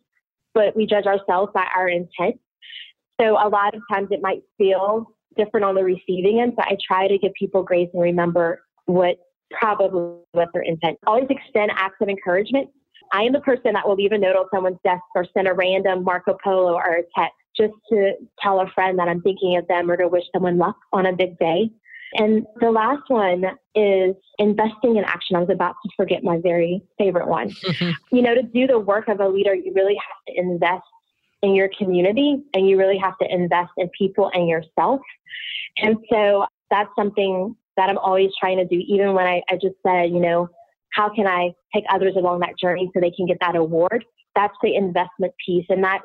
but 0.57 0.75
we 0.75 0.87
judge 0.87 1.05
ourselves 1.05 1.53
by 1.55 1.67
our 1.77 1.87
intent. 1.87 2.41
So 3.21 3.33
a 3.35 3.49
lot 3.49 3.75
of 3.75 3.83
times 3.93 4.09
it 4.11 4.23
might 4.23 4.41
feel 4.57 5.15
different 5.37 5.65
on 5.65 5.75
the 5.75 5.85
receiving 5.85 6.41
end. 6.41 6.55
So 6.57 6.63
I 6.63 6.79
try 6.85 7.07
to 7.09 7.19
give 7.19 7.33
people 7.35 7.63
grace 7.63 7.91
and 7.93 8.03
remember 8.03 8.63
what 8.87 9.19
probably 9.51 10.17
what 10.33 10.49
their 10.55 10.63
intent. 10.63 10.99
Always 11.07 11.27
extend 11.29 11.73
acts 11.77 11.97
of 12.01 12.09
encouragement. 12.09 12.71
I 13.13 13.23
am 13.23 13.35
the 13.35 13.41
person 13.41 13.75
that 13.75 13.87
will 13.87 13.97
leave 13.97 14.13
a 14.13 14.19
note 14.19 14.35
on 14.35 14.47
someone's 14.53 14.79
desk 14.83 15.03
or 15.15 15.27
send 15.35 15.47
a 15.47 15.53
random 15.53 16.03
Marco 16.03 16.37
Polo 16.43 16.73
or 16.73 16.97
a 16.97 17.03
text 17.15 17.37
just 17.55 17.75
to 17.91 18.13
tell 18.43 18.61
a 18.61 18.67
friend 18.75 18.99
that 18.99 19.09
I'm 19.09 19.21
thinking 19.21 19.59
of 19.59 19.69
them 19.69 19.91
or 19.91 19.97
to 19.99 20.09
wish 20.09 20.25
someone 20.33 20.57
luck 20.57 20.77
on 20.93 21.05
a 21.05 21.13
big 21.13 21.39
day. 21.39 21.71
And 22.19 22.47
the 22.61 22.71
last 22.71 23.03
one 23.09 23.45
is 23.75 24.15
investing 24.39 24.97
in 24.97 25.05
action. 25.05 25.37
I 25.37 25.41
was 25.41 25.51
about 25.51 25.75
to 25.85 25.91
forget 25.97 26.25
my 26.25 26.39
very 26.39 26.83
favorite 26.99 27.29
one. 27.29 27.51
Mm-hmm. 27.51 28.17
You 28.17 28.23
know, 28.23 28.35
to 28.35 28.43
do 28.43 28.67
the 28.67 28.79
work 28.79 29.09
of 29.09 29.21
a 29.21 29.29
leader, 29.29 29.55
you 29.55 29.73
really 29.75 29.97
have 29.97 30.35
to 30.35 30.41
invest 30.41 30.85
in 31.43 31.55
your 31.55 31.69
community 31.79 32.43
and 32.55 32.69
you 32.69 32.79
really 32.79 32.99
have 32.99 33.19
to 33.19 33.27
invest 33.33 33.71
in 33.77 33.91
people 33.97 34.31
and 34.35 34.49
yourself. 34.49 35.01
And 35.79 35.97
so 36.11 36.47
that's 36.71 36.91
something 36.97 37.55
that 37.77 37.91
I'm 37.91 37.99
always 37.99 38.31
trying 38.41 38.57
to 38.57 38.65
do, 38.65 38.83
even 38.89 39.13
when 39.13 39.27
I, 39.27 39.43
I 39.51 39.55
just 39.55 39.77
said, 39.87 40.11
you 40.11 40.21
know, 40.21 40.49
how 40.93 41.15
can 41.15 41.27
I 41.27 41.53
take 41.75 41.85
others 41.91 42.15
along 42.17 42.41
that 42.41 42.59
journey 42.59 42.91
so 42.95 43.01
they 43.01 43.11
can 43.11 43.27
get 43.27 43.37
that 43.41 43.55
award? 43.55 44.05
That's 44.35 44.57
the 44.63 44.75
investment 44.75 45.35
piece. 45.45 45.67
And 45.69 45.85
that 45.85 46.01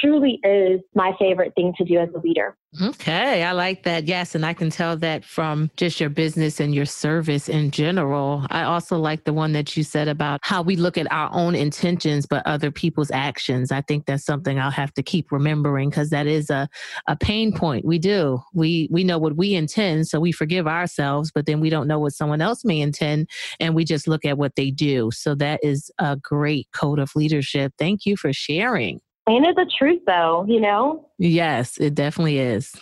truly 0.00 0.40
is 0.44 0.80
my 0.94 1.12
favorite 1.18 1.54
thing 1.54 1.72
to 1.78 1.84
do 1.84 1.98
as 1.98 2.08
a 2.14 2.18
leader. 2.18 2.56
Okay, 2.82 3.44
I 3.44 3.52
like 3.52 3.84
that. 3.84 4.08
Yes, 4.08 4.34
and 4.34 4.44
I 4.44 4.52
can 4.52 4.68
tell 4.68 4.96
that 4.96 5.24
from 5.24 5.70
just 5.76 6.00
your 6.00 6.10
business 6.10 6.58
and 6.58 6.74
your 6.74 6.86
service 6.86 7.48
in 7.48 7.70
general. 7.70 8.44
I 8.50 8.64
also 8.64 8.98
like 8.98 9.24
the 9.24 9.32
one 9.32 9.52
that 9.52 9.76
you 9.76 9.84
said 9.84 10.08
about 10.08 10.40
how 10.42 10.60
we 10.60 10.74
look 10.74 10.98
at 10.98 11.10
our 11.12 11.30
own 11.32 11.54
intentions 11.54 12.26
but 12.26 12.44
other 12.46 12.72
people's 12.72 13.12
actions. 13.12 13.70
I 13.70 13.80
think 13.82 14.06
that's 14.06 14.24
something 14.24 14.58
I'll 14.58 14.72
have 14.72 14.92
to 14.94 15.04
keep 15.04 15.30
remembering 15.30 15.88
because 15.90 16.10
that 16.10 16.26
is 16.26 16.50
a, 16.50 16.68
a 17.06 17.14
pain 17.14 17.52
point. 17.52 17.84
We 17.84 17.98
do. 17.98 18.40
We 18.54 18.88
we 18.90 19.04
know 19.04 19.18
what 19.18 19.36
we 19.36 19.54
intend, 19.54 20.08
so 20.08 20.18
we 20.18 20.32
forgive 20.32 20.66
ourselves, 20.66 21.30
but 21.32 21.46
then 21.46 21.60
we 21.60 21.70
don't 21.70 21.86
know 21.86 22.00
what 22.00 22.12
someone 22.12 22.40
else 22.40 22.64
may 22.64 22.80
intend 22.80 23.28
and 23.60 23.76
we 23.76 23.84
just 23.84 24.08
look 24.08 24.24
at 24.24 24.36
what 24.36 24.56
they 24.56 24.72
do. 24.72 25.12
So 25.12 25.36
that 25.36 25.60
is 25.62 25.92
a 26.00 26.16
great 26.16 26.66
code 26.72 26.98
of 26.98 27.14
leadership. 27.14 27.72
Thank 27.78 28.04
you 28.04 28.16
for 28.16 28.32
sharing. 28.32 29.00
Ain't 29.28 29.56
the 29.56 29.70
truth, 29.78 30.02
though? 30.06 30.44
You 30.46 30.60
know? 30.60 31.08
Yes, 31.18 31.78
it 31.78 31.94
definitely 31.94 32.38
is. 32.38 32.74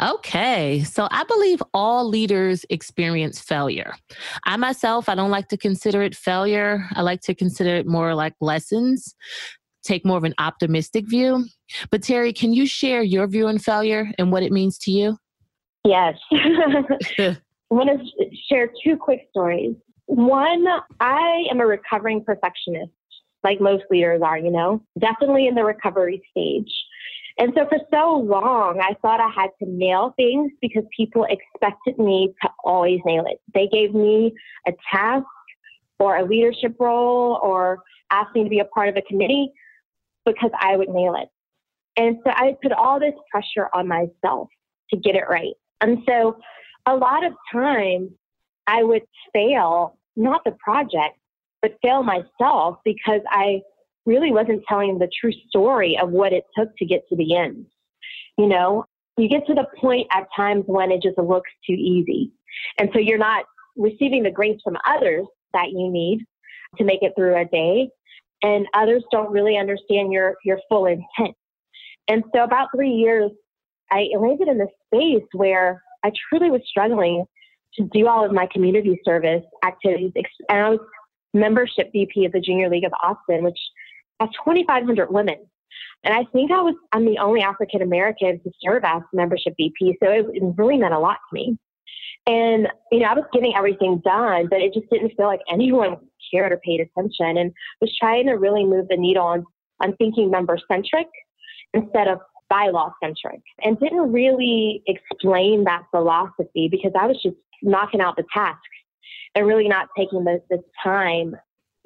Okay, 0.00 0.82
so 0.84 1.06
I 1.10 1.24
believe 1.24 1.62
all 1.72 2.08
leaders 2.08 2.64
experience 2.70 3.40
failure. 3.40 3.94
I 4.44 4.56
myself, 4.56 5.08
I 5.08 5.14
don't 5.14 5.30
like 5.30 5.48
to 5.48 5.56
consider 5.56 6.02
it 6.02 6.14
failure. 6.14 6.86
I 6.94 7.02
like 7.02 7.20
to 7.22 7.34
consider 7.34 7.76
it 7.76 7.86
more 7.86 8.14
like 8.14 8.34
lessons, 8.40 9.14
take 9.84 10.04
more 10.04 10.16
of 10.16 10.24
an 10.24 10.34
optimistic 10.38 11.08
view. 11.08 11.46
But 11.90 12.02
Terri, 12.02 12.36
can 12.36 12.52
you 12.52 12.66
share 12.66 13.02
your 13.02 13.26
view 13.26 13.46
on 13.46 13.58
failure 13.58 14.10
and 14.18 14.32
what 14.32 14.42
it 14.42 14.52
means 14.52 14.76
to 14.78 14.90
you? 14.90 15.16
Yes. 15.84 16.16
I 16.32 17.36
want 17.70 17.90
to 17.90 18.26
share 18.48 18.70
two 18.84 18.96
quick 18.96 19.28
stories. 19.30 19.76
One, 20.06 20.66
I 20.98 21.44
am 21.50 21.60
a 21.60 21.66
recovering 21.66 22.24
perfectionist 22.24 22.90
like 23.42 23.60
most 23.60 23.84
leaders 23.90 24.22
are, 24.22 24.38
you 24.38 24.50
know, 24.50 24.82
definitely 24.98 25.46
in 25.46 25.54
the 25.54 25.64
recovery 25.64 26.22
stage. 26.30 26.70
And 27.38 27.52
so 27.56 27.66
for 27.68 27.78
so 27.90 28.18
long, 28.18 28.80
I 28.82 28.94
thought 29.00 29.20
I 29.20 29.30
had 29.34 29.50
to 29.62 29.70
nail 29.70 30.12
things 30.16 30.52
because 30.60 30.82
people 30.94 31.26
expected 31.28 31.98
me 31.98 32.34
to 32.42 32.50
always 32.64 33.00
nail 33.06 33.24
it. 33.26 33.40
They 33.54 33.66
gave 33.66 33.94
me 33.94 34.34
a 34.66 34.72
task 34.92 35.24
or 35.98 36.16
a 36.18 36.24
leadership 36.24 36.76
role 36.78 37.38
or 37.42 37.78
asked 38.10 38.34
me 38.34 38.44
to 38.44 38.50
be 38.50 38.58
a 38.58 38.64
part 38.64 38.88
of 38.88 38.96
a 38.96 39.02
committee 39.02 39.52
because 40.26 40.50
I 40.58 40.76
would 40.76 40.88
nail 40.88 41.14
it. 41.14 41.28
And 41.96 42.18
so 42.24 42.30
I 42.30 42.56
put 42.62 42.72
all 42.72 43.00
this 43.00 43.14
pressure 43.30 43.68
on 43.74 43.88
myself 43.88 44.48
to 44.90 44.96
get 44.96 45.14
it 45.14 45.24
right. 45.28 45.54
And 45.80 45.98
so 46.06 46.36
a 46.86 46.94
lot 46.94 47.24
of 47.24 47.32
times 47.52 48.10
I 48.66 48.82
would 48.82 49.02
fail, 49.32 49.96
not 50.16 50.42
the 50.44 50.52
project, 50.52 51.16
but 51.62 51.76
fail 51.82 52.02
myself 52.02 52.78
because 52.84 53.20
I 53.28 53.60
really 54.06 54.32
wasn't 54.32 54.64
telling 54.68 54.98
the 54.98 55.10
true 55.20 55.32
story 55.48 55.98
of 56.00 56.10
what 56.10 56.32
it 56.32 56.44
took 56.56 56.76
to 56.78 56.86
get 56.86 57.08
to 57.08 57.16
the 57.16 57.36
end. 57.36 57.66
You 58.38 58.46
know, 58.46 58.84
you 59.16 59.28
get 59.28 59.46
to 59.46 59.54
the 59.54 59.66
point 59.80 60.06
at 60.12 60.26
times 60.34 60.64
when 60.66 60.90
it 60.90 61.02
just 61.02 61.18
looks 61.18 61.50
too 61.66 61.74
easy. 61.74 62.32
And 62.78 62.88
so 62.92 62.98
you're 62.98 63.18
not 63.18 63.44
receiving 63.76 64.22
the 64.22 64.30
grace 64.30 64.58
from 64.64 64.76
others 64.86 65.26
that 65.52 65.70
you 65.70 65.90
need 65.90 66.24
to 66.78 66.84
make 66.84 67.02
it 67.02 67.12
through 67.16 67.36
a 67.36 67.44
day. 67.44 67.90
And 68.42 68.66
others 68.72 69.04
don't 69.12 69.30
really 69.30 69.58
understand 69.58 70.12
your, 70.12 70.36
your 70.44 70.58
full 70.68 70.86
intent. 70.86 71.36
And 72.08 72.24
so 72.34 72.42
about 72.42 72.68
three 72.74 72.90
years, 72.90 73.30
I 73.92 74.06
landed 74.18 74.48
in 74.48 74.58
this 74.58 74.68
space 74.86 75.26
where 75.32 75.82
I 76.02 76.10
truly 76.28 76.50
was 76.50 76.62
struggling 76.66 77.24
to 77.74 77.84
do 77.92 78.08
all 78.08 78.24
of 78.24 78.32
my 78.32 78.48
community 78.52 79.00
service 79.04 79.44
activities. 79.64 80.12
And 80.48 80.58
I 80.58 80.70
was 80.70 80.80
membership 81.34 81.90
VP 81.92 82.24
of 82.24 82.32
the 82.32 82.40
Junior 82.40 82.68
League 82.68 82.84
of 82.84 82.92
Austin, 83.02 83.44
which 83.44 83.58
has 84.20 84.28
2,500 84.44 85.10
women. 85.10 85.36
And 86.04 86.14
I 86.14 86.24
think 86.32 86.50
I 86.50 86.60
was, 86.60 86.74
I'm 86.92 87.04
the 87.04 87.18
only 87.18 87.42
African 87.42 87.82
American 87.82 88.40
to 88.40 88.50
serve 88.62 88.84
as 88.84 89.02
membership 89.12 89.54
VP. 89.56 89.98
So 90.02 90.10
it, 90.10 90.26
really 90.56 90.78
meant 90.78 90.94
a 90.94 90.98
lot 90.98 91.18
to 91.28 91.34
me. 91.34 91.58
And, 92.26 92.68
you 92.92 93.00
know, 93.00 93.06
I 93.06 93.14
was 93.14 93.24
getting 93.32 93.54
everything 93.56 94.00
done, 94.04 94.48
but 94.50 94.60
it 94.60 94.74
just 94.74 94.88
didn't 94.90 95.12
feel 95.16 95.26
like 95.26 95.40
anyone 95.50 95.96
cared 96.32 96.52
or 96.52 96.58
paid 96.58 96.80
attention 96.80 97.38
and 97.38 97.52
was 97.80 97.94
trying 97.98 98.26
to 98.26 98.32
really 98.32 98.64
move 98.64 98.88
the 98.88 98.96
needle 98.96 99.24
on, 99.24 99.44
on 99.80 99.96
thinking 99.96 100.30
member 100.30 100.58
centric 100.70 101.06
instead 101.74 102.08
of 102.08 102.18
bylaw 102.52 102.92
centric 103.02 103.40
and 103.62 103.78
didn't 103.78 104.12
really 104.12 104.82
explain 104.86 105.64
that 105.64 105.84
philosophy 105.90 106.68
because 106.70 106.92
I 106.98 107.06
was 107.06 107.20
just 107.22 107.36
knocking 107.62 108.00
out 108.00 108.16
the 108.16 108.24
tasks 108.34 108.60
and 109.34 109.46
really 109.46 109.68
not 109.68 109.88
taking 109.96 110.24
the, 110.24 110.40
the 110.50 110.62
time 110.82 111.36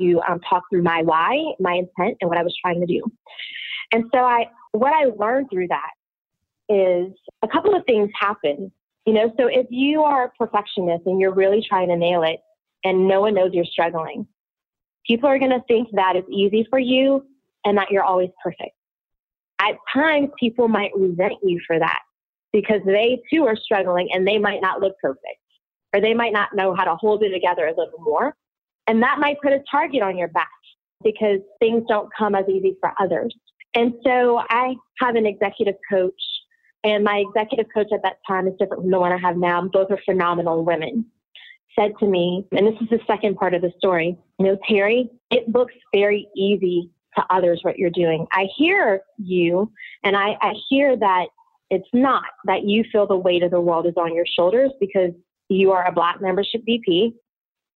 to 0.01 0.21
um, 0.29 0.41
talk 0.41 0.65
through 0.71 0.83
my 0.83 1.03
why, 1.03 1.37
my 1.61 1.75
intent, 1.75 2.19
and 2.21 2.29
what 2.29 2.39
I 2.39 2.43
was 2.43 2.55
trying 2.61 2.81
to 2.81 2.87
do. 2.87 3.03
And 3.93 4.05
so 4.13 4.21
I, 4.21 4.47
what 4.73 4.93
I 4.93 5.05
learned 5.17 5.49
through 5.51 5.69
that 5.69 5.91
is 6.69 7.13
a 7.43 7.49
couple 7.49 7.75
of 7.75 7.85
things 7.87 8.11
happen. 8.19 8.73
You 9.07 9.13
know, 9.13 9.33
so 9.39 9.47
if 9.47 9.67
you 9.71 10.03
are 10.03 10.25
a 10.25 10.31
perfectionist 10.31 11.07
and 11.07 11.21
you're 11.21 11.35
really 11.35 11.65
trying 11.69 11.89
to 11.89 11.97
nail 11.97 12.23
it 12.23 12.41
and 12.85 13.07
no 13.07 13.21
one 13.21 13.35
knows 13.35 13.51
you're 13.53 13.67
struggling, 13.67 14.27
people 15.07 15.29
are 15.29 15.39
going 15.39 15.51
to 15.51 15.63
think 15.69 15.89
that 15.93 16.17
it's 16.17 16.29
easy 16.31 16.67
for 16.71 16.79
you 16.79 17.27
and 17.65 17.77
that 17.77 17.91
you're 17.91 18.05
always 18.05 18.31
perfect. 18.43 18.73
At 19.61 19.77
times, 19.93 20.31
people 20.41 20.69
might 20.69 20.91
resent 20.97 21.35
you 21.43 21.61
for 21.67 21.79
that 21.79 22.01
because 22.53 22.81
they 22.87 23.23
too 23.33 23.47
are 23.47 23.57
struggling 23.57 24.09
and 24.13 24.27
they 24.27 24.39
might 24.39 24.61
not 24.61 24.81
look 24.81 24.95
perfect 25.01 25.39
or 25.95 26.01
they 26.01 26.13
might 26.13 26.33
not 26.33 26.55
know 26.55 26.75
how 26.75 26.85
to 26.85 26.97
hold 26.97 27.23
it 27.23 27.31
together 27.31 27.67
a 27.67 27.71
little 27.71 28.01
more. 28.01 28.35
And 28.89 29.03
that 29.03 29.19
might 29.21 29.41
put 29.41 29.53
a 29.53 29.61
target 29.71 30.03
on 30.03 30.19
your 30.19 30.29
back 30.29 30.49
because 31.03 31.39
things 31.61 31.85
don't 31.89 32.11
come 32.19 32.35
as 32.35 32.47
easy 32.49 32.77
for 32.81 32.93
others. 33.01 33.35
And 33.75 33.95
so 34.05 34.43
I 34.51 34.75
have 34.99 35.15
an 35.15 35.27
executive 35.27 35.77
coach, 35.91 36.13
and 36.83 37.05
my 37.05 37.25
executive 37.29 37.67
coach 37.73 37.89
at 37.93 38.03
that 38.03 38.17
time 38.27 38.47
is 38.47 38.55
different 38.59 38.83
from 38.83 38.91
the 38.91 39.01
one 39.01 39.13
I 39.13 39.19
have 39.19 39.37
now. 39.37 39.63
Both 39.73 39.91
are 39.91 40.01
phenomenal 40.05 40.65
women. 40.65 41.07
Said 41.79 41.93
to 42.01 42.07
me, 42.07 42.47
and 42.53 42.67
this 42.67 42.81
is 42.81 42.89
the 42.89 43.01
second 43.07 43.37
part 43.37 43.55
of 43.55 43.63
the 43.63 43.73
story, 43.79 44.17
you 44.39 44.47
know, 44.47 44.57
Terri, 44.69 45.09
it 45.31 45.49
looks 45.49 45.75
very 45.93 46.29
easy 46.37 46.91
to 47.17 47.25
others 47.31 47.61
what 47.63 47.79
you're 47.79 47.91
doing. 47.91 48.27
I 48.33 48.47
hear 48.57 49.01
you, 49.19 49.73
and 50.05 50.17
I, 50.17 50.37
I 50.41 50.55
hear 50.69 50.97
that 50.97 51.27
it's 51.71 51.89
not 51.93 52.25
that 52.45 52.65
you 52.65 52.85
feel 52.93 53.07
the 53.07 53.17
weight 53.17 53.43
of 53.43 53.51
the 53.51 53.61
world 53.61 53.87
is 53.87 53.95
on 53.97 54.15
your 54.15 54.27
shoulders 54.27 54.71
because 54.79 55.11
you 55.55 55.73
are 55.73 55.87
a 55.87 55.93
black 55.93 56.21
membership 56.21 56.63
VP. 56.65 57.15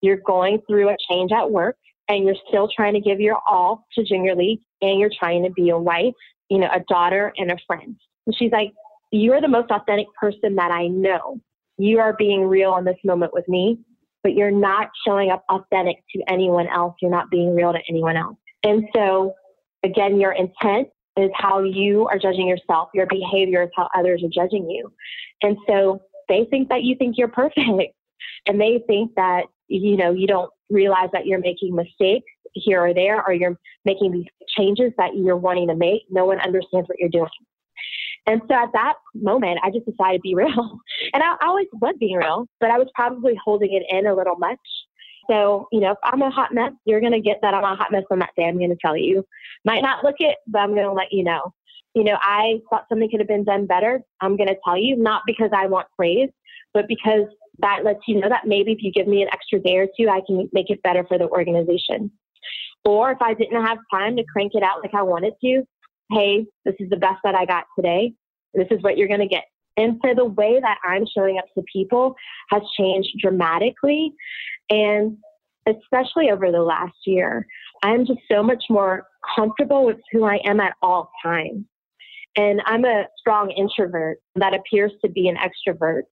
You're 0.00 0.20
going 0.26 0.60
through 0.66 0.88
a 0.88 0.96
change 1.10 1.32
at 1.32 1.50
work 1.50 1.76
and 2.08 2.24
you're 2.24 2.36
still 2.48 2.68
trying 2.74 2.94
to 2.94 3.00
give 3.00 3.20
your 3.20 3.38
all 3.48 3.84
to 3.94 4.04
junior 4.04 4.34
league 4.34 4.60
and 4.80 4.98
you're 4.98 5.10
trying 5.16 5.44
to 5.44 5.50
be 5.50 5.70
a 5.70 5.78
wife, 5.78 6.14
you 6.48 6.58
know, 6.58 6.68
a 6.72 6.80
daughter 6.88 7.32
and 7.36 7.50
a 7.50 7.56
friend. 7.66 7.96
And 8.26 8.36
she's 8.36 8.52
like, 8.52 8.72
You're 9.12 9.40
the 9.40 9.48
most 9.48 9.70
authentic 9.70 10.06
person 10.20 10.56
that 10.56 10.70
I 10.70 10.88
know. 10.88 11.40
You 11.78 12.00
are 12.00 12.14
being 12.18 12.44
real 12.44 12.76
in 12.76 12.84
this 12.84 12.98
moment 13.04 13.32
with 13.32 13.48
me, 13.48 13.78
but 14.22 14.34
you're 14.34 14.50
not 14.50 14.88
showing 15.06 15.30
up 15.30 15.44
authentic 15.48 15.96
to 16.14 16.22
anyone 16.28 16.66
else. 16.68 16.94
You're 17.00 17.10
not 17.10 17.30
being 17.30 17.54
real 17.54 17.72
to 17.72 17.78
anyone 17.88 18.16
else. 18.16 18.36
And 18.64 18.84
so, 18.94 19.34
again, 19.84 20.20
your 20.20 20.32
intent 20.32 20.88
is 21.16 21.30
how 21.34 21.62
you 21.62 22.08
are 22.08 22.18
judging 22.18 22.48
yourself. 22.48 22.88
Your 22.94 23.06
behavior 23.06 23.62
is 23.62 23.70
how 23.76 23.88
others 23.96 24.22
are 24.24 24.28
judging 24.28 24.68
you. 24.68 24.92
And 25.42 25.56
so 25.68 26.00
they 26.28 26.46
think 26.50 26.68
that 26.68 26.82
you 26.82 26.96
think 26.96 27.16
you're 27.18 27.28
perfect 27.28 27.94
and 28.46 28.60
they 28.60 28.82
think 28.86 29.14
that, 29.16 29.44
you 29.68 29.96
know, 29.96 30.12
you 30.12 30.26
don't 30.26 30.50
realize 30.70 31.08
that 31.12 31.26
you're 31.26 31.40
making 31.40 31.74
mistakes 31.74 32.30
here 32.54 32.82
or 32.82 32.94
there, 32.94 33.24
or 33.24 33.32
you're 33.32 33.58
making 33.84 34.12
these 34.12 34.26
changes 34.56 34.92
that 34.96 35.14
you're 35.14 35.36
wanting 35.36 35.68
to 35.68 35.74
make. 35.74 36.02
No 36.10 36.24
one 36.24 36.40
understands 36.40 36.88
what 36.88 36.98
you're 36.98 37.08
doing. 37.08 37.28
And 38.26 38.42
so 38.48 38.54
at 38.54 38.72
that 38.72 38.94
moment, 39.14 39.58
I 39.62 39.70
just 39.70 39.86
decided 39.86 40.18
to 40.18 40.22
be 40.22 40.34
real. 40.34 40.80
And 41.14 41.22
I, 41.22 41.36
always 41.42 41.68
was 41.80 41.94
being 41.98 42.16
real, 42.16 42.46
but 42.60 42.70
I 42.70 42.78
was 42.78 42.88
probably 42.94 43.38
holding 43.42 43.72
it 43.72 43.82
in 43.88 44.06
a 44.06 44.14
little 44.14 44.36
much. 44.36 44.58
So, 45.30 45.68
you 45.72 45.80
know, 45.80 45.92
if 45.92 45.98
I'm 46.02 46.22
a 46.22 46.30
hot 46.30 46.52
mess, 46.52 46.72
you're 46.84 47.00
going 47.00 47.12
to 47.12 47.20
get 47.20 47.38
that 47.42 47.54
I'm 47.54 47.64
a 47.64 47.76
hot 47.76 47.92
mess 47.92 48.04
on 48.10 48.18
that 48.18 48.30
day. 48.36 48.44
I'm 48.44 48.58
going 48.58 48.70
to 48.70 48.76
tell 48.84 48.96
you. 48.96 49.24
Might 49.64 49.82
not 49.82 50.04
look 50.04 50.16
it, 50.18 50.36
but 50.46 50.58
I'm 50.58 50.74
going 50.74 50.86
to 50.86 50.92
let 50.92 51.12
you 51.12 51.24
know. 51.24 51.52
You 51.98 52.04
know, 52.04 52.16
I 52.22 52.60
thought 52.70 52.84
something 52.88 53.10
could 53.10 53.18
have 53.18 53.26
been 53.26 53.42
done 53.42 53.66
better. 53.66 54.00
I'm 54.20 54.36
going 54.36 54.46
to 54.46 54.54
tell 54.64 54.78
you, 54.78 54.94
not 54.94 55.22
because 55.26 55.50
I 55.52 55.66
want 55.66 55.88
praise, 55.96 56.28
but 56.72 56.86
because 56.86 57.26
that 57.58 57.80
lets 57.84 57.98
you 58.06 58.20
know 58.20 58.28
that 58.28 58.46
maybe 58.46 58.70
if 58.70 58.78
you 58.82 58.92
give 58.92 59.08
me 59.08 59.20
an 59.20 59.28
extra 59.32 59.58
day 59.58 59.78
or 59.78 59.88
two, 59.98 60.08
I 60.08 60.20
can 60.24 60.48
make 60.52 60.70
it 60.70 60.80
better 60.84 61.04
for 61.08 61.18
the 61.18 61.26
organization. 61.28 62.12
Or 62.84 63.10
if 63.10 63.20
I 63.20 63.34
didn't 63.34 63.66
have 63.66 63.78
time 63.92 64.14
to 64.14 64.22
crank 64.32 64.52
it 64.54 64.62
out 64.62 64.80
like 64.80 64.94
I 64.94 65.02
wanted 65.02 65.32
to, 65.42 65.64
hey, 66.12 66.46
this 66.64 66.76
is 66.78 66.88
the 66.88 66.96
best 66.96 67.18
that 67.24 67.34
I 67.34 67.44
got 67.44 67.64
today. 67.74 68.12
This 68.54 68.68
is 68.70 68.80
what 68.84 68.96
you're 68.96 69.08
going 69.08 69.18
to 69.18 69.26
get. 69.26 69.46
And 69.76 70.00
so 70.04 70.14
the 70.14 70.24
way 70.24 70.60
that 70.60 70.78
I'm 70.84 71.04
showing 71.12 71.38
up 71.38 71.46
to 71.56 71.64
people 71.72 72.14
has 72.50 72.62
changed 72.78 73.08
dramatically. 73.20 74.12
And 74.70 75.16
especially 75.66 76.30
over 76.30 76.52
the 76.52 76.62
last 76.62 76.96
year, 77.06 77.44
I'm 77.82 78.06
just 78.06 78.20
so 78.30 78.44
much 78.44 78.62
more 78.70 79.04
comfortable 79.34 79.84
with 79.84 79.98
who 80.12 80.22
I 80.22 80.38
am 80.44 80.60
at 80.60 80.74
all 80.80 81.10
times. 81.24 81.64
And 82.38 82.62
I'm 82.66 82.84
a 82.84 83.06
strong 83.18 83.50
introvert 83.50 84.18
that 84.36 84.54
appears 84.54 84.92
to 85.04 85.10
be 85.10 85.26
an 85.28 85.36
extrovert. 85.36 86.02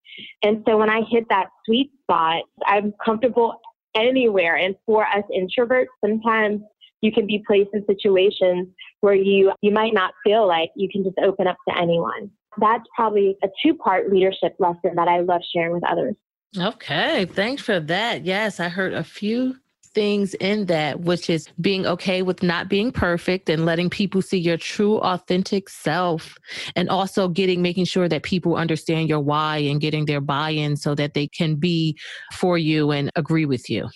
And 0.43 0.65
so 0.67 0.77
when 0.77 0.91
I 0.91 1.03
hit 1.09 1.25
that 1.31 1.47
sweet 1.65 1.93
spot, 2.03 2.43
I'm 2.67 2.93
comfortable 3.03 3.61
anywhere. 3.95 4.57
And 4.57 4.75
for 4.85 5.07
us 5.07 5.23
introverts, 5.33 5.87
sometimes 6.05 6.63
you 7.01 7.13
can 7.13 7.29
be 7.29 7.45
placed 7.47 7.71
in 7.75 7.87
situations 7.87 8.67
where 9.03 9.15
you 9.15 9.53
you 9.63 9.71
might 9.71 9.95
not 9.95 10.15
feel 10.25 10.49
like 10.49 10.71
you 10.75 10.89
can 10.91 11.05
just 11.05 11.17
open 11.23 11.47
up 11.47 11.57
to 11.69 11.79
anyone. 11.79 12.29
That's 12.59 12.83
probably 12.97 13.37
a 13.45 13.49
two-part 13.63 14.11
leadership 14.11 14.57
lesson 14.59 14.97
that 14.97 15.07
I 15.07 15.21
love 15.21 15.43
sharing 15.55 15.75
with 15.75 15.85
others. 15.89 16.17
Okay, 16.59 17.27
thanks 17.27 17.63
for 17.63 17.79
that. 17.79 18.25
Yes, 18.25 18.59
I 18.59 18.69
heard 18.69 18.95
a 18.95 19.05
few 19.05 19.57
things 19.97 20.35
in 20.35 20.67
that, 20.67 21.01
which 21.01 21.31
is 21.31 21.49
being 21.59 21.87
okay 21.87 22.21
with 22.21 22.43
not 22.43 22.69
being 22.69 22.93
perfect 22.93 23.49
and 23.49 23.65
letting 23.65 23.89
people 23.89 24.21
see 24.21 24.37
your 24.37 24.59
true, 24.59 24.99
authentic 24.99 25.71
self, 25.71 26.37
and 26.77 26.91
also 26.91 27.29
getting, 27.29 27.63
making 27.63 27.87
sure 27.87 28.07
that 28.07 28.23
people 28.23 28.57
understand 28.57 29.09
your 29.09 29.21
why 29.21 29.57
and 29.57 29.81
getting 29.81 30.05
their 30.05 30.21
buy 30.21 30.51
in 30.51 30.77
so 30.77 30.95
that 30.95 31.15
they 31.15 31.27
can 31.27 31.55
be 31.55 31.97
for 32.35 32.59
you 32.59 32.91
and 32.91 33.11
agree 33.17 33.47
with 33.47 33.71
you. 33.71 33.89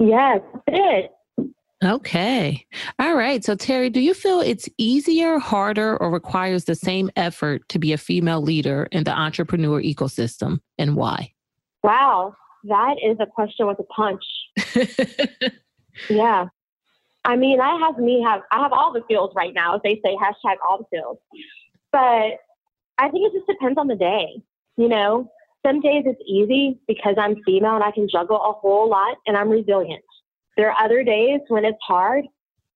Yes, 0.00 0.40
it. 0.66 1.12
Okay. 1.84 2.66
All 2.98 3.14
right. 3.14 3.44
So, 3.44 3.54
Terri, 3.54 3.92
do 3.92 4.00
you 4.00 4.14
feel 4.14 4.40
it's 4.40 4.68
easier, 4.76 5.38
harder, 5.38 5.96
or 5.98 6.10
requires 6.10 6.64
the 6.64 6.74
same 6.74 7.10
effort 7.14 7.62
to 7.68 7.78
be 7.78 7.92
a 7.92 7.98
female 7.98 8.42
leader 8.42 8.88
in 8.90 9.04
the 9.04 9.12
entrepreneur 9.12 9.80
ecosystem 9.80 10.58
and 10.78 10.96
why? 10.96 11.32
Wow. 11.84 12.34
That 12.64 12.96
is 13.04 13.16
a 13.20 13.26
question 13.26 13.66
with 13.66 13.78
a 13.78 13.84
punch. 13.84 14.24
yeah. 16.10 16.46
I 17.24 17.36
mean, 17.36 17.60
I 17.60 17.78
have 17.78 17.98
me 17.98 18.22
have 18.22 18.42
I 18.50 18.62
have 18.62 18.72
all 18.72 18.92
the 18.92 19.02
feels 19.08 19.32
right 19.34 19.52
now, 19.54 19.76
as 19.76 19.80
they 19.84 20.00
say, 20.04 20.16
hashtag 20.16 20.56
all 20.68 20.78
the 20.78 20.84
feels. 20.90 21.18
But 21.92 22.38
I 22.98 23.10
think 23.10 23.26
it 23.26 23.32
just 23.32 23.46
depends 23.46 23.78
on 23.78 23.86
the 23.86 23.94
day. 23.94 24.42
You 24.76 24.88
know, 24.88 25.30
some 25.66 25.80
days 25.80 26.04
it's 26.06 26.20
easy 26.26 26.78
because 26.86 27.16
I'm 27.18 27.42
female 27.44 27.74
and 27.74 27.84
I 27.84 27.90
can 27.90 28.08
juggle 28.08 28.36
a 28.36 28.52
whole 28.52 28.88
lot 28.88 29.16
and 29.26 29.36
I'm 29.36 29.50
resilient. 29.50 30.04
There 30.56 30.70
are 30.70 30.84
other 30.84 31.02
days 31.02 31.40
when 31.48 31.64
it's 31.64 31.78
hard 31.82 32.24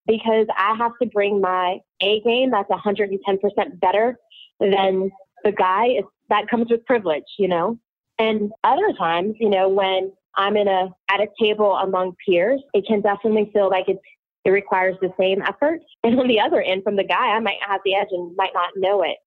because 0.05 0.47
I 0.57 0.75
have 0.77 0.91
to 1.01 1.07
bring 1.07 1.41
my 1.41 1.79
A 2.01 2.21
game 2.21 2.51
that's 2.51 2.69
110% 2.69 3.79
better 3.79 4.17
than 4.59 5.11
the 5.43 5.51
guy. 5.51 6.01
That 6.29 6.47
comes 6.47 6.69
with 6.69 6.85
privilege, 6.85 7.23
you 7.37 7.47
know. 7.47 7.77
And 8.23 8.53
other 8.63 8.93
times, 8.97 9.35
you 9.39 9.49
know, 9.49 9.67
when 9.67 10.13
I'm 10.35 10.55
in 10.55 10.69
a 10.69 10.87
at 11.09 11.19
a 11.19 11.27
table 11.39 11.75
among 11.75 12.15
peers, 12.25 12.61
it 12.73 12.85
can 12.87 13.01
definitely 13.01 13.49
feel 13.51 13.69
like 13.69 13.85
it's 13.89 13.99
it 14.45 14.49
requires 14.49 14.95
the 15.01 15.13
same 15.19 15.41
effort. 15.41 15.81
And 16.05 16.19
on 16.19 16.27
the 16.27 16.39
other 16.39 16.61
end, 16.61 16.83
from 16.83 16.95
the 16.95 17.03
guy, 17.03 17.27
I 17.27 17.39
might 17.39 17.59
have 17.67 17.81
the 17.85 17.95
edge 17.95 18.07
and 18.11 18.35
might 18.35 18.53
not 18.53 18.71
know 18.77 19.03
it. 19.03 19.17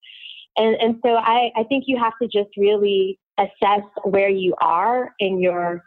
And 0.57 0.77
and 0.77 0.97
so 1.05 1.15
I, 1.15 1.51
I 1.57 1.65
think 1.65 1.85
you 1.87 1.99
have 1.99 2.15
to 2.23 2.29
just 2.29 2.51
really 2.57 3.19
assess 3.39 3.85
where 4.05 4.31
you 4.31 4.55
are 4.61 5.13
in 5.19 5.41
your 5.41 5.83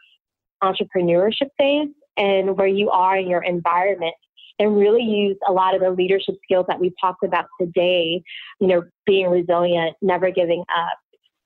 entrepreneurship 0.63 1.49
phase 1.57 1.89
and 2.17 2.57
where 2.57 2.67
you 2.67 2.91
are 2.91 3.17
in 3.17 3.27
your 3.27 3.43
environment 3.43 4.13
and 4.59 4.77
really 4.77 5.03
use 5.03 5.37
a 5.47 5.51
lot 5.51 5.73
of 5.73 5.81
the 5.81 5.89
leadership 5.89 6.35
skills 6.43 6.65
that 6.67 6.79
we've 6.79 6.99
talked 7.01 7.23
about 7.23 7.45
today, 7.59 8.21
you 8.59 8.67
know, 8.67 8.83
being 9.05 9.29
resilient, 9.29 9.95
never 10.01 10.29
giving 10.29 10.63
up, 10.77 10.97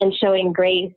and 0.02 0.14
showing 0.16 0.52
grace 0.52 0.92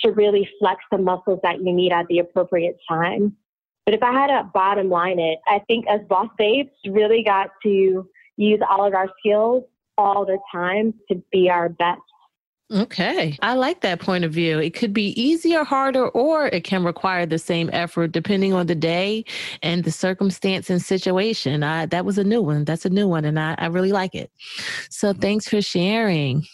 to 0.00 0.12
really 0.12 0.48
flex 0.58 0.82
the 0.90 0.98
muscles 0.98 1.40
that 1.42 1.62
you 1.62 1.72
need 1.72 1.92
at 1.92 2.06
the 2.08 2.18
appropriate 2.18 2.76
time. 2.88 3.36
But 3.84 3.94
if 3.94 4.02
I 4.02 4.12
had 4.12 4.28
to 4.28 4.48
bottom 4.54 4.88
line 4.88 5.18
it, 5.18 5.38
I 5.46 5.60
think 5.66 5.86
as 5.88 6.00
boss 6.08 6.28
babes 6.38 6.70
really 6.88 7.22
got 7.24 7.50
to 7.64 8.08
use 8.36 8.60
all 8.68 8.86
of 8.86 8.94
our 8.94 9.08
skills 9.18 9.64
all 9.98 10.24
the 10.24 10.38
time 10.52 10.94
to 11.10 11.22
be 11.32 11.50
our 11.50 11.68
best. 11.68 12.00
Okay. 12.72 13.36
I 13.42 13.54
like 13.54 13.82
that 13.82 14.00
point 14.00 14.24
of 14.24 14.32
view. 14.32 14.58
It 14.58 14.72
could 14.72 14.94
be 14.94 15.20
easier, 15.20 15.62
harder, 15.62 16.08
or 16.08 16.46
it 16.46 16.64
can 16.64 16.84
require 16.84 17.26
the 17.26 17.38
same 17.38 17.68
effort 17.72 18.12
depending 18.12 18.54
on 18.54 18.66
the 18.66 18.74
day 18.74 19.26
and 19.62 19.84
the 19.84 19.90
circumstance 19.90 20.70
and 20.70 20.80
situation. 20.80 21.62
I, 21.62 21.84
that 21.86 22.06
was 22.06 22.16
a 22.16 22.24
new 22.24 22.40
one. 22.40 22.64
That's 22.64 22.86
a 22.86 22.90
new 22.90 23.08
one. 23.08 23.26
And 23.26 23.38
I, 23.38 23.56
I 23.58 23.66
really 23.66 23.92
like 23.92 24.14
it. 24.14 24.30
So 24.88 25.12
thanks 25.12 25.46
for 25.48 25.60
sharing. 25.60 26.46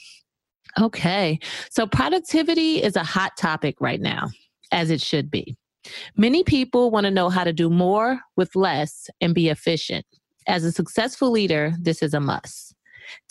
Okay. 0.79 1.39
So 1.71 1.87
productivity 1.87 2.83
is 2.83 2.97
a 2.97 3.05
hot 3.05 3.37
topic 3.37 3.77
right 3.81 4.01
now, 4.01 4.29
as 4.73 4.91
it 4.91 5.01
should 5.01 5.31
be. 5.31 5.57
Many 6.17 6.45
people 6.45 6.91
want 6.91 7.05
to 7.05 7.11
know 7.11 7.29
how 7.29 7.45
to 7.45 7.53
do 7.53 7.71
more 7.71 8.21
with 8.37 8.55
less 8.55 9.09
and 9.21 9.35
be 9.35 9.49
efficient. 9.49 10.05
As 10.47 10.65
a 10.65 10.73
successful 10.73 11.31
leader, 11.31 11.73
this 11.81 12.03
is 12.03 12.15
a 12.15 12.21
must. 12.21 12.75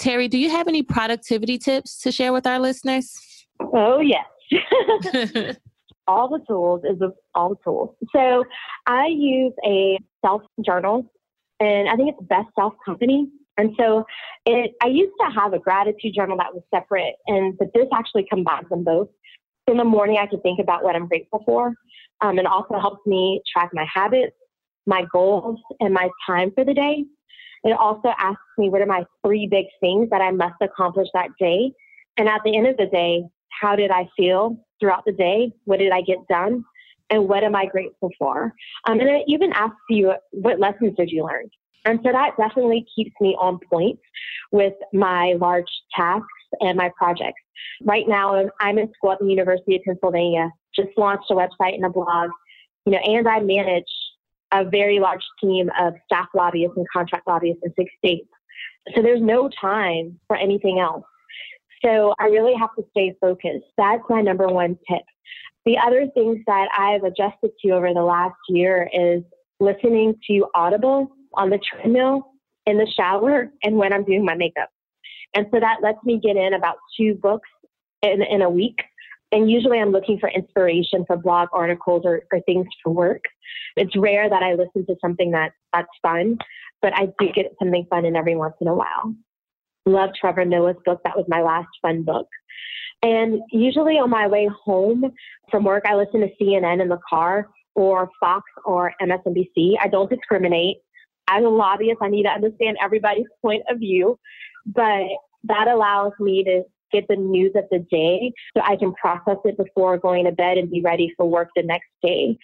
Terri, 0.02 0.30
do 0.30 0.38
you 0.38 0.50
have 0.50 0.67
any 0.67 0.82
productivity 0.82 1.58
tips 1.58 2.00
to 2.02 2.12
share 2.12 2.34
with 2.34 2.47
our 2.47 2.60
listeners? 2.60 3.13
Oh, 3.60 4.00
yes. 4.00 4.26
all 6.08 6.30
the 6.30 6.39
tools 6.47 6.82
is 6.89 7.02
all 7.36 7.50
the 7.50 7.56
tools. 7.63 7.95
So 8.15 8.43
I 8.88 9.08
use 9.08 9.54
a 9.65 10.00
self 10.26 10.41
journal, 10.65 11.12
and 11.60 11.89
I 11.89 11.95
think 11.95 12.10
it's 12.10 12.28
Best 12.28 12.47
Self 12.56 12.73
Company 12.86 13.28
And 13.58 13.74
so 13.80 14.06
it, 14.46 14.72
I 14.82 14.88
used 14.88 15.13
to 15.20 15.32
have 15.34 15.54
a 15.54 15.60
gratitude 15.60 16.13
journal 16.15 16.38
that 16.38 16.54
was 16.54 16.63
separate, 16.74 17.15
and 17.28 17.58
but 17.58 17.70
this 17.74 17.88
actually 17.93 18.26
combines 18.30 18.70
them 18.70 18.84
both. 18.84 19.10
In 19.67 19.78
the 19.78 19.84
morning, 19.84 20.17
I 20.22 20.28
can 20.28 20.39
think 20.41 20.60
about 20.60 20.84
what 20.84 20.96
I'm 20.96 21.08
grateful 21.08 21.43
for. 21.46 21.74
Um, 22.22 22.39
and 22.39 22.48
also 22.48 22.80
helps 22.80 23.06
me 23.06 23.41
track 23.52 23.70
my 23.74 23.86
habits, 23.93 24.36
my 24.88 25.06
goals, 25.12 25.60
and 25.80 25.93
my 25.93 26.10
time 26.26 26.52
for 26.56 26.65
the 26.65 26.74
day. 26.74 27.04
It 27.63 27.78
also 27.78 28.10
asks 28.17 28.41
me 28.58 28.70
what 28.70 28.82
are 28.82 28.88
my 28.88 29.04
three 29.26 29.48
big 29.48 29.65
things 29.80 30.10
that 30.10 30.22
I 30.22 30.32
must 30.32 30.56
accomplish 30.62 31.08
that 31.13 31.30
day. 31.39 31.72
And 32.17 32.28
at 32.28 32.41
the 32.43 32.58
end 32.58 32.67
of 32.67 32.78
the 32.78 32.88
day, 32.88 33.24
how 33.62 33.76
did 33.76 33.91
I 33.91 34.08
feel 34.15 34.58
throughout 34.80 35.04
the 35.06 35.12
day? 35.12 35.52
What 35.65 35.80
did 35.80 35.91
I 35.91 36.02
get 36.02 36.17
done? 36.30 36.63
And 37.10 37.28
what 37.28 37.43
am 37.43 37.56
I 37.56 37.65
grateful 37.65 38.10
for? 38.17 38.54
Um, 38.88 39.00
and 39.00 39.10
it 39.10 39.24
even 39.28 39.54
asks 39.54 39.76
you, 39.89 40.13
what 40.32 40.60
lessons 40.60 40.96
did 40.98 41.10
you 41.10 41.24
learn? 41.24 41.50
And 41.86 42.00
so 42.04 42.12
that 42.12 42.32
definitely 42.38 42.86
keeps 42.94 43.12
me 43.22 43.36
on 43.40 43.60
point 43.72 44.00
with 44.52 44.74
my 44.94 45.36
large 45.40 45.70
tasks 45.96 46.28
and 46.60 46.78
my 46.78 46.92
projects. 46.98 47.42
Right 47.84 48.08
now, 48.08 48.50
I'm 48.60 48.78
in 48.78 48.92
school 48.94 49.13
at 49.13 49.20
the 49.20 49.26
University 49.28 49.76
of 49.78 49.84
Pennsylvania, 49.84 50.50
just 50.76 50.90
launched 50.98 51.32
a 51.32 51.34
website 51.34 51.76
and 51.76 51.86
a 51.86 51.90
blog, 51.90 52.30
you 52.86 52.92
know, 52.92 53.00
and 53.00 53.28
I 53.28 53.40
manage 53.40 53.86
a 54.54 54.63
very 54.63 55.00
large 55.00 55.24
team 55.42 55.70
of 55.80 55.94
staff 56.06 56.28
lobbyists 56.34 56.78
and 56.78 56.86
contract 56.92 57.28
lobbyists 57.28 57.62
in 57.63 57.74
six 57.78 57.92
states. 57.98 58.30
So 58.96 59.02
there's 59.02 59.22
no 59.22 59.50
time 59.60 60.20
for 60.28 60.38
anything 60.38 60.80
else. 60.80 61.04
So 61.84 62.13
I 62.20 62.26
really 62.26 62.56
have 62.60 62.74
to 62.78 62.86
stay 62.92 63.16
focused. 63.20 63.66
That's 63.78 64.04
my 64.10 64.22
number 64.22 64.48
one 64.48 64.78
tip. 64.90 65.04
The 65.66 65.78
other 65.78 66.08
things 66.13 66.40
that 66.48 66.70
I've 66.78 67.04
adjusted 67.04 67.52
to 67.62 67.72
over 67.72 67.94
the 67.94 68.02
last 68.02 68.38
year 68.48 68.90
is 68.94 69.22
listening 69.60 70.16
to 70.30 70.46
Audible 70.56 71.12
on 71.34 71.50
the 71.50 71.60
treadmill, 71.60 72.34
in 72.66 72.78
the 72.78 72.88
shower, 72.96 73.50
and 73.63 73.78
when 73.78 73.94
I'm 73.94 74.04
doing 74.04 74.26
my 74.26 74.36
makeup. 74.36 74.70
And 75.34 75.46
so 75.52 75.60
that 75.60 75.78
lets 75.82 76.04
me 76.04 76.20
get 76.22 76.36
in 76.36 76.54
about 76.54 76.78
two 76.98 77.16
books 77.16 77.50
in, 78.02 78.22
in 78.22 78.42
a 78.42 78.50
week. 78.50 78.78
And 79.32 79.52
usually 79.52 79.80
I'm 79.80 79.92
looking 79.92 80.20
for 80.20 80.30
inspiration 80.30 81.04
for 81.06 81.18
blog 81.18 81.50
articles 81.52 82.04
or, 82.06 82.24
or 82.32 82.40
things 82.42 82.66
for 82.84 82.94
work. 82.94 83.24
It's 83.76 83.96
rare 83.98 84.30
that 84.30 84.42
I 84.42 84.54
listen 84.54 84.86
to 84.88 84.96
something 85.02 85.32
that, 85.32 85.52
that's 85.74 85.88
fun, 86.02 86.38
but 86.82 86.94
I 86.96 87.08
do 87.20 87.32
get 87.34 87.54
something 87.60 87.86
fun 87.90 88.06
in 88.06 88.16
every 88.16 88.36
once 88.36 88.56
in 88.62 88.68
a 88.68 88.74
while. 88.74 89.13
Love 89.86 90.12
Trevor 90.20 90.46
Noah's 90.46 90.78
book. 90.86 91.02
That 91.04 91.18
was 91.18 91.26
my 91.28 91.42
last 91.42 91.70
fun 91.82 92.04
book. 92.04 92.28
And 93.04 93.42
usually 93.52 93.96
on 93.96 94.10
my 94.10 94.28
way 94.28 94.50
home 94.63 95.12
from 95.52 95.63
work, 95.63 95.84
I 95.86 95.96
listen 95.96 96.22
to 96.22 96.30
CNN 96.42 96.82
in 96.82 96.90
the 96.90 97.00
car 97.08 97.48
or 97.76 98.10
Fox 98.20 98.44
or 98.66 98.94
MSNBC. 99.02 99.76
I 99.80 99.88
don't 99.88 100.10
discriminate. 100.10 100.78
As 101.30 101.44
a 101.44 101.50
lobbyist, 101.50 101.98
I 102.02 102.10
need 102.10 102.24
to 102.24 102.30
understand 102.30 102.78
everybody's 102.82 103.26
point 103.42 103.63
of 103.70 103.80
view, 103.80 104.20
but 104.66 105.04
that 105.44 105.68
allows 105.68 106.13
me 106.20 106.44
to 106.44 106.63
get 106.92 107.06
the 107.10 107.16
news 107.16 107.52
of 107.56 107.66
the 107.72 107.80
day 107.92 108.32
so 108.56 108.63
I 108.63 108.76
can 108.76 108.94
process 108.94 109.38
it 109.44 109.58
before 109.58 109.98
going 109.98 110.26
to 110.26 110.32
bed 110.32 110.58
and 110.58 110.70
be 110.70 110.82
ready 110.82 111.13
for 111.18 111.30
work 111.30 111.50
the 111.56 111.63
next 111.63 111.90
day. 112.02 112.38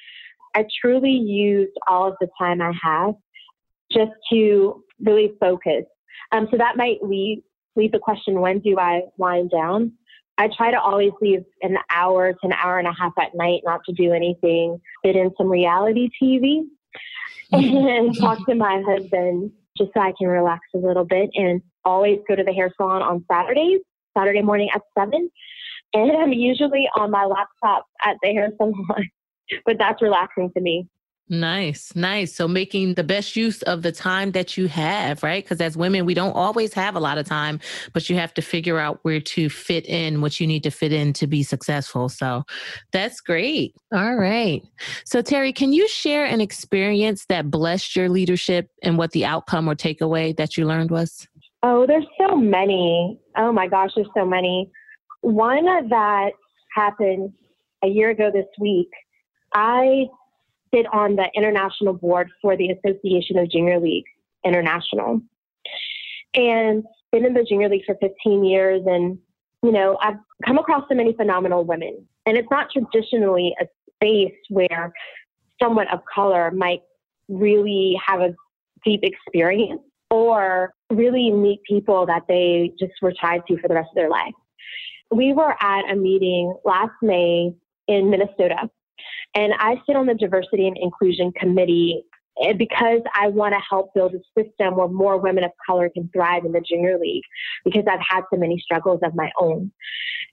I 0.55 0.65
truly 0.81 1.11
used 1.11 1.71
all 1.87 2.07
of 2.07 2.15
the 2.19 2.27
time 2.37 2.61
I 2.61 2.73
have 2.81 3.15
just 3.91 4.11
to 4.31 4.83
really 5.01 5.33
focus. 5.39 5.85
Um, 6.31 6.47
so 6.51 6.57
that 6.57 6.77
might 6.77 7.01
leave, 7.01 7.39
leave 7.75 7.91
the 7.91 7.99
question 7.99 8.41
when 8.41 8.59
do 8.59 8.77
I 8.79 9.03
wind 9.17 9.51
down? 9.51 9.93
I 10.37 10.49
try 10.55 10.71
to 10.71 10.79
always 10.79 11.11
leave 11.21 11.43
an 11.61 11.77
hour 11.91 12.33
to 12.33 12.39
an 12.43 12.53
hour 12.53 12.79
and 12.79 12.87
a 12.87 12.93
half 12.93 13.13
at 13.19 13.35
night 13.35 13.61
not 13.65 13.81
to 13.85 13.93
do 13.93 14.13
anything, 14.13 14.79
fit 15.03 15.15
in 15.15 15.31
some 15.37 15.47
reality 15.47 16.09
TV 16.21 16.63
and 17.51 18.17
talk 18.17 18.45
to 18.47 18.55
my 18.55 18.81
husband 18.85 19.51
just 19.77 19.91
so 19.93 20.01
I 20.01 20.13
can 20.17 20.27
relax 20.27 20.61
a 20.75 20.77
little 20.77 21.05
bit 21.05 21.29
and 21.33 21.61
always 21.85 22.19
go 22.27 22.35
to 22.35 22.43
the 22.43 22.53
hair 22.53 22.71
salon 22.77 23.01
on 23.01 23.25
Saturdays, 23.31 23.79
Saturday 24.17 24.41
morning 24.41 24.69
at 24.73 24.81
7. 24.97 25.29
And 25.93 26.11
I'm 26.11 26.33
usually 26.33 26.87
on 26.97 27.11
my 27.11 27.25
laptop 27.25 27.85
at 28.03 28.17
the 28.21 28.29
hair 28.29 28.49
salon, 28.57 28.85
but 29.65 29.77
that's 29.77 30.01
relaxing 30.01 30.51
to 30.55 30.61
me. 30.61 30.87
Nice, 31.29 31.95
nice. 31.95 32.35
So 32.35 32.49
making 32.49 32.95
the 32.95 33.03
best 33.03 33.37
use 33.37 33.61
of 33.63 33.81
the 33.81 33.93
time 33.93 34.33
that 34.33 34.57
you 34.57 34.67
have, 34.67 35.23
right? 35.23 35.43
Because 35.43 35.61
as 35.61 35.77
women, 35.77 36.05
we 36.05 36.13
don't 36.13 36.33
always 36.33 36.73
have 36.73 36.95
a 36.95 36.99
lot 36.99 37.17
of 37.17 37.25
time, 37.25 37.61
but 37.93 38.09
you 38.09 38.17
have 38.17 38.33
to 38.33 38.41
figure 38.41 38.77
out 38.77 38.99
where 39.03 39.21
to 39.21 39.49
fit 39.49 39.85
in 39.85 40.19
what 40.19 40.41
you 40.41 40.47
need 40.47 40.63
to 40.63 40.69
fit 40.69 40.91
in 40.91 41.13
to 41.13 41.25
be 41.25 41.41
successful. 41.41 42.09
So 42.09 42.43
that's 42.91 43.21
great. 43.21 43.73
All 43.93 44.15
right. 44.15 44.61
So, 45.05 45.23
Terri, 45.23 45.55
can 45.55 45.71
you 45.71 45.87
share 45.87 46.25
an 46.25 46.41
experience 46.41 47.25
that 47.27 47.49
blessed 47.49 47.95
your 47.95 48.09
leadership 48.09 48.69
and 48.83 48.97
what 48.97 49.11
the 49.11 49.23
outcome 49.23 49.69
or 49.69 49.75
takeaway 49.75 50.35
that 50.35 50.57
you 50.57 50.65
learned 50.65 50.91
was? 50.91 51.25
Oh, 51.63 51.87
there's 51.87 52.05
so 52.19 52.35
many. 52.35 53.17
Oh 53.37 53.53
my 53.53 53.67
gosh, 53.67 53.91
there's 53.95 54.09
so 54.15 54.25
many. 54.25 54.69
One 55.21 55.63
that 55.87 56.31
happened 56.75 57.31
a 57.81 57.87
year 57.87 58.09
ago 58.09 58.29
this 58.33 58.45
week. 58.59 58.89
I 59.53 60.07
sit 60.73 60.85
on 60.93 61.15
the 61.15 61.29
international 61.35 61.93
board 61.93 62.29
for 62.41 62.57
the 62.57 62.69
Association 62.69 63.37
of 63.37 63.49
Junior 63.49 63.79
Leagues 63.79 64.09
International. 64.43 65.21
And 66.33 66.83
been 67.11 67.25
in 67.25 67.33
the 67.33 67.43
junior 67.43 67.69
league 67.69 67.85
for 67.85 67.95
15 68.01 68.43
years 68.43 68.81
and 68.85 69.19
you 69.63 69.71
know, 69.71 69.97
I've 70.01 70.17
come 70.45 70.57
across 70.57 70.83
so 70.89 70.95
many 70.95 71.13
phenomenal 71.13 71.63
women. 71.63 72.05
And 72.25 72.37
it's 72.37 72.49
not 72.51 72.67
traditionally 72.69 73.55
a 73.61 73.65
space 73.95 74.35
where 74.49 74.93
someone 75.61 75.87
of 75.87 76.01
color 76.13 76.51
might 76.51 76.81
really 77.29 77.97
have 78.05 78.19
a 78.19 78.35
deep 78.83 78.99
experience 79.03 79.81
or 80.09 80.73
really 80.89 81.31
meet 81.31 81.61
people 81.63 82.05
that 82.05 82.23
they 82.27 82.73
just 82.77 82.93
were 83.01 83.13
tied 83.13 83.41
to 83.47 83.57
for 83.61 83.69
the 83.69 83.73
rest 83.73 83.87
of 83.89 83.95
their 83.95 84.09
life. 84.09 84.33
We 85.11 85.31
were 85.33 85.55
at 85.61 85.89
a 85.89 85.95
meeting 85.95 86.53
last 86.65 86.91
May 87.01 87.53
in 87.87 88.09
Minnesota 88.09 88.69
and 89.35 89.53
I 89.57 89.81
sit 89.85 89.95
on 89.95 90.05
the 90.05 90.13
diversity 90.13 90.67
and 90.67 90.77
inclusion 90.77 91.31
committee 91.33 92.03
eh, 92.43 92.53
because 92.53 93.01
I 93.15 93.27
want 93.27 93.53
to 93.53 93.61
help 93.67 93.93
build 93.93 94.13
a 94.13 94.41
system 94.41 94.75
where 94.75 94.87
more 94.87 95.17
women 95.17 95.43
of 95.43 95.51
color 95.65 95.89
can 95.89 96.09
thrive 96.13 96.45
in 96.45 96.51
the 96.51 96.61
junior 96.61 96.97
league 96.99 97.23
because 97.65 97.83
I've 97.89 97.99
had 98.07 98.23
so 98.31 98.39
many 98.39 98.59
struggles 98.59 98.99
of 99.03 99.15
my 99.15 99.31
own. 99.39 99.71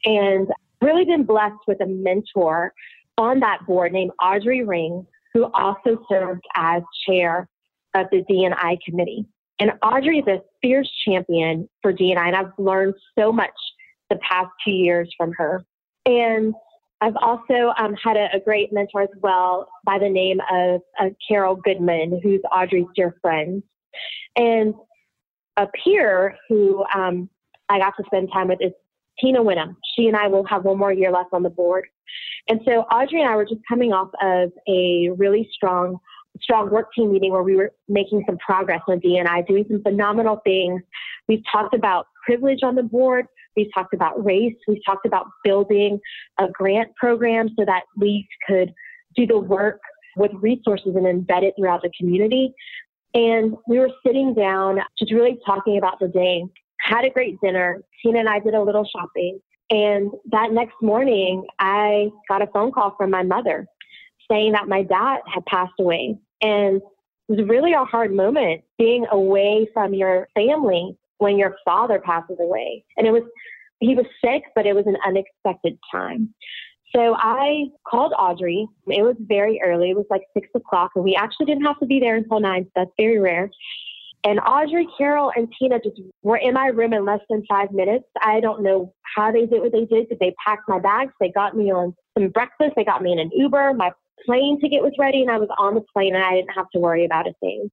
And 0.04 0.48
really 0.80 1.04
been 1.04 1.24
blessed 1.24 1.60
with 1.66 1.80
a 1.80 1.86
mentor 1.86 2.72
on 3.18 3.40
that 3.40 3.66
board 3.66 3.92
named 3.92 4.12
Audrey 4.22 4.64
Ring, 4.64 5.06
who 5.34 5.50
also 5.52 6.04
served 6.08 6.44
as 6.56 6.82
chair 7.06 7.48
of 7.94 8.06
the 8.10 8.24
D&I 8.28 8.78
committee. 8.84 9.26
And 9.58 9.72
Audrey 9.82 10.20
is 10.20 10.26
a 10.26 10.40
fierce 10.62 10.90
champion 11.04 11.68
for 11.82 11.92
D&I, 11.92 12.26
and 12.26 12.34
I've 12.34 12.52
learned 12.56 12.94
so 13.18 13.30
much 13.30 13.50
the 14.08 14.16
past 14.16 14.48
two 14.64 14.70
years 14.70 15.12
from 15.18 15.32
her. 15.36 15.64
And 16.06 16.54
I've 17.00 17.16
also 17.16 17.72
um, 17.78 17.94
had 17.94 18.16
a, 18.16 18.28
a, 18.34 18.40
great 18.40 18.72
mentor 18.72 19.02
as 19.02 19.08
well 19.22 19.68
by 19.84 19.98
the 19.98 20.08
name 20.08 20.38
of 20.50 20.82
uh, 21.00 21.10
Carol 21.26 21.56
Goodman, 21.56 22.20
who's 22.22 22.40
Audrey's 22.52 22.86
dear 22.94 23.16
friend. 23.22 23.62
And 24.36 24.74
a 25.56 25.66
peer 25.82 26.36
who 26.48 26.84
um, 26.94 27.28
I 27.68 27.78
got 27.78 27.94
to 27.96 28.04
spend 28.06 28.30
time 28.32 28.48
with 28.48 28.58
is 28.60 28.72
Tina 29.18 29.40
Winham. 29.40 29.76
She 29.94 30.08
and 30.08 30.16
I 30.16 30.28
will 30.28 30.44
have 30.46 30.64
one 30.64 30.78
more 30.78 30.92
year 30.92 31.10
left 31.10 31.30
on 31.32 31.42
the 31.42 31.50
board. 31.50 31.86
And 32.48 32.60
so 32.64 32.82
Audrey 32.82 33.20
and 33.20 33.30
I 33.30 33.36
were 33.36 33.44
just 33.44 33.60
coming 33.68 33.92
off 33.92 34.10
of 34.22 34.52
a 34.68 35.10
really 35.16 35.48
strong, 35.52 35.98
strong 36.42 36.70
work 36.70 36.92
team 36.94 37.12
meeting 37.12 37.32
where 37.32 37.42
we 37.42 37.56
were 37.56 37.72
making 37.88 38.24
some 38.26 38.38
progress 38.38 38.80
on 38.88 38.98
D&I, 38.98 39.42
doing 39.42 39.64
some 39.70 39.82
phenomenal 39.82 40.40
things. 40.44 40.82
We've 41.28 41.42
talked 41.50 41.74
about 41.74 42.06
privilege 42.24 42.60
on 42.62 42.74
the 42.74 42.82
board. 42.82 43.26
We've 43.56 43.70
talked 43.74 43.94
about 43.94 44.24
race. 44.24 44.54
We've 44.68 44.84
talked 44.84 45.06
about 45.06 45.26
building 45.44 46.00
a 46.38 46.48
grant 46.48 46.94
program 46.96 47.48
so 47.58 47.64
that 47.64 47.82
we 47.96 48.28
could 48.46 48.72
do 49.16 49.26
the 49.26 49.38
work 49.38 49.80
with 50.16 50.30
resources 50.34 50.94
and 50.96 51.04
embed 51.04 51.42
it 51.42 51.54
throughout 51.58 51.82
the 51.82 51.90
community. 51.98 52.52
And 53.14 53.56
we 53.66 53.78
were 53.78 53.90
sitting 54.06 54.34
down, 54.34 54.78
just 54.98 55.12
really 55.12 55.38
talking 55.44 55.78
about 55.78 55.98
the 56.00 56.08
day, 56.08 56.44
had 56.80 57.04
a 57.04 57.10
great 57.10 57.40
dinner. 57.42 57.82
Tina 58.02 58.20
and 58.20 58.28
I 58.28 58.38
did 58.38 58.54
a 58.54 58.62
little 58.62 58.84
shopping. 58.84 59.40
And 59.70 60.10
that 60.30 60.52
next 60.52 60.74
morning, 60.82 61.46
I 61.58 62.08
got 62.28 62.42
a 62.42 62.46
phone 62.48 62.72
call 62.72 62.94
from 62.96 63.10
my 63.10 63.22
mother 63.22 63.66
saying 64.30 64.52
that 64.52 64.68
my 64.68 64.82
dad 64.82 65.20
had 65.32 65.44
passed 65.46 65.72
away. 65.78 66.16
And 66.40 66.80
it 67.28 67.38
was 67.38 67.48
really 67.48 67.72
a 67.72 67.84
hard 67.84 68.12
moment 68.12 68.62
being 68.78 69.06
away 69.10 69.68
from 69.72 69.94
your 69.94 70.28
family 70.34 70.96
when 71.20 71.38
your 71.38 71.56
father 71.64 72.00
passes 72.00 72.36
away. 72.40 72.84
And 72.96 73.06
it 73.06 73.12
was, 73.12 73.22
he 73.78 73.94
was 73.94 74.06
sick, 74.22 74.42
but 74.54 74.66
it 74.66 74.74
was 74.74 74.86
an 74.86 74.96
unexpected 75.06 75.78
time. 75.90 76.34
So 76.94 77.14
I 77.16 77.66
called 77.88 78.12
Audrey. 78.18 78.66
It 78.88 79.02
was 79.02 79.14
very 79.20 79.60
early. 79.64 79.90
It 79.90 79.96
was 79.96 80.06
like 80.10 80.22
six 80.34 80.48
o'clock, 80.56 80.90
and 80.96 81.04
we 81.04 81.14
actually 81.14 81.46
didn't 81.46 81.64
have 81.64 81.78
to 81.78 81.86
be 81.86 82.00
there 82.00 82.16
until 82.16 82.40
nine. 82.40 82.64
So 82.64 82.70
that's 82.76 82.90
very 82.98 83.20
rare. 83.20 83.48
And 84.24 84.40
Audrey, 84.40 84.86
Carol, 84.98 85.32
and 85.34 85.48
Tina 85.58 85.78
just 85.78 86.00
were 86.22 86.36
in 86.36 86.54
my 86.54 86.66
room 86.66 86.92
in 86.92 87.04
less 87.04 87.20
than 87.30 87.44
five 87.48 87.70
minutes. 87.70 88.04
I 88.20 88.40
don't 88.40 88.62
know 88.62 88.92
how 89.16 89.32
they 89.32 89.46
did 89.46 89.62
what 89.62 89.72
they 89.72 89.86
did, 89.86 90.08
but 90.08 90.18
they 90.20 90.34
packed 90.44 90.68
my 90.68 90.78
bags. 90.78 91.12
They 91.20 91.30
got 91.30 91.56
me 91.56 91.70
on 91.70 91.94
some 92.18 92.28
breakfast. 92.28 92.72
They 92.76 92.84
got 92.84 93.02
me 93.02 93.12
in 93.12 93.18
an 93.18 93.30
Uber. 93.32 93.72
My 93.74 93.92
plane 94.24 94.60
ticket 94.60 94.82
was 94.82 94.92
ready 94.98 95.22
and 95.22 95.30
I 95.30 95.38
was 95.38 95.48
on 95.58 95.74
the 95.74 95.84
plane 95.92 96.14
and 96.14 96.24
I 96.24 96.34
didn't 96.34 96.54
have 96.54 96.70
to 96.74 96.78
worry 96.78 97.04
about 97.04 97.26
a 97.26 97.32
thing. 97.40 97.70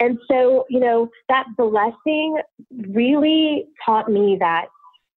And 0.00 0.18
so, 0.30 0.64
you 0.68 0.80
know, 0.80 1.08
that 1.28 1.46
blessing 1.56 2.38
really 2.88 3.66
taught 3.84 4.10
me 4.10 4.36
that 4.40 4.66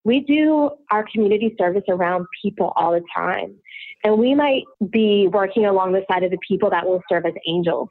we 0.04 0.20
do 0.20 0.70
our 0.92 1.06
community 1.12 1.56
service 1.58 1.84
around 1.90 2.28
people 2.44 2.72
all 2.76 2.92
the 2.92 3.04
time. 3.16 3.56
And 4.04 4.20
we 4.20 4.36
might 4.36 4.64
be 4.92 5.28
working 5.28 5.66
along 5.66 5.94
the 5.94 6.06
side 6.10 6.24
of 6.24 6.30
the 6.30 6.38
people 6.48 6.70
that 6.70 6.86
will 6.86 7.02
serve 7.10 7.26
as 7.26 7.34
angels. 7.48 7.90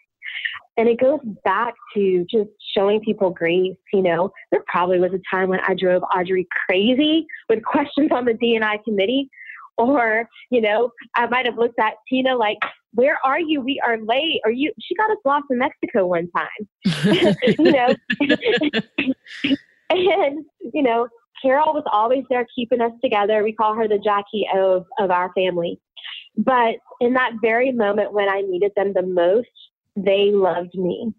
And 0.77 0.89
it 0.89 1.01
goes 1.01 1.21
back 1.45 1.75
to 1.95 2.25
just 2.31 2.51
showing 2.77 3.01
people 3.01 3.31
grace. 3.31 3.77
You 3.93 4.03
know, 4.03 4.31
there 4.51 4.63
probably 4.67 5.01
was 5.01 5.13
a 5.13 5.21
time 5.31 5.49
when 5.49 5.61
I 5.67 5.75
drove 5.75 6.03
Audrey 6.15 6.47
crazy 6.67 7.27
with 7.49 7.65
questions 7.65 8.11
on 8.13 8.25
the 8.25 8.35
D&I 8.35 8.79
committee. 8.85 9.29
Or, 9.77 10.29
you 10.51 10.61
know, 10.61 10.91
I 11.15 11.27
might 11.27 11.47
have 11.47 11.59
looked 11.59 11.79
at 11.81 11.95
Tina 12.09 12.37
like, 12.37 12.59
where 12.93 13.19
are 13.25 13.41
you? 13.41 13.61
We 13.61 13.81
are 13.85 13.99
late. 13.99 14.41
Are 14.45 14.51
you? 14.51 14.73
She 14.81 14.95
got 14.95 15.11
us 15.11 15.19
lost 15.25 15.47
in 15.51 15.59
Mexico 15.59 16.07
one 16.07 16.31
time, 16.31 16.69
you 17.59 17.73
know. 17.73 17.95
and, 19.91 20.45
you 20.73 20.83
know, 20.83 21.09
Carol 21.43 21.75
was 21.75 21.85
always 21.93 22.25
there 22.31 22.47
keeping 22.55 22.81
us 22.81 22.93
together. 23.03 23.43
We 23.43 23.53
call 23.53 23.75
her 23.75 23.89
the 23.89 23.99
Jackie 23.99 24.47
O 24.55 24.77
of, 24.77 24.87
of 25.01 25.11
our 25.11 25.33
family. 25.35 25.81
But 26.37 26.77
in 27.01 27.15
that 27.15 27.33
very 27.43 27.73
moment 27.73 28.13
when 28.13 28.29
I 28.29 28.43
needed 28.43 28.73
them 28.77 28.93
the 28.95 29.03
most, 29.03 29.49
they 29.97 30.31
loved 30.33 30.75
me. 30.75 31.13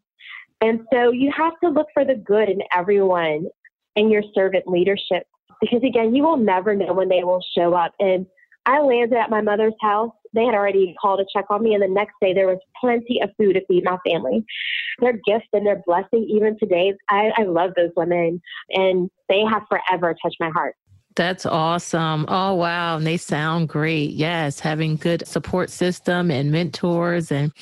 And 0.62 0.82
so 0.94 1.12
you 1.12 1.32
have 1.36 1.54
to 1.64 1.70
look 1.70 1.88
for 1.94 2.06
the 2.06 2.16
good 2.16 2.50
in 2.50 2.62
everyone 2.74 3.48
in 3.96 4.10
your 4.10 4.24
servant 4.34 4.68
leadership 4.68 5.28
because 5.62 5.84
again, 5.84 6.16
you 6.16 6.24
will 6.24 6.38
never 6.38 6.76
know 6.76 6.94
when 6.94 7.10
they 7.10 7.24
will 7.24 7.44
show 7.58 7.74
up. 7.74 7.94
And 8.00 8.26
I 8.66 8.82
landed 8.82 9.18
at 9.18 9.30
my 9.30 9.42
mother's 9.42 9.74
house. 9.82 10.12
They 10.34 10.44
had 10.44 10.54
already 10.54 10.96
called 11.02 11.20
to 11.20 11.26
check 11.34 11.46
on 11.50 11.64
me, 11.64 11.74
and 11.74 11.84
the 11.84 11.88
next 11.88 12.14
day 12.22 12.34
there 12.34 12.48
was 12.48 12.60
plenty 12.80 13.22
of 13.22 13.30
food 13.38 13.54
to 13.54 13.66
feed 13.68 13.84
my 13.84 13.98
family. 14.06 14.46
Their 15.00 15.14
gift 15.14 15.48
and 15.54 15.66
their 15.66 15.82
blessing, 15.86 16.28
even 16.30 16.58
today, 16.60 16.94
I, 17.10 17.32
I 17.38 17.44
love 17.44 17.72
those 17.78 17.92
women, 17.96 18.42
and 18.70 19.10
they 19.30 19.42
have 19.50 19.64
forever 19.70 20.16
touched 20.22 20.38
my 20.40 20.50
heart. 20.50 20.76
That's 21.16 21.46
awesome. 21.46 22.26
Oh, 22.28 22.56
wow. 22.56 22.98
And 22.98 23.08
they 23.08 23.16
sound 23.16 23.70
great. 23.70 24.12
Yes. 24.12 24.60
Having 24.60 24.98
good 24.98 25.26
support 25.26 25.70
system 25.70 26.30
and 26.30 26.52
mentors 26.52 27.32
and 27.32 27.54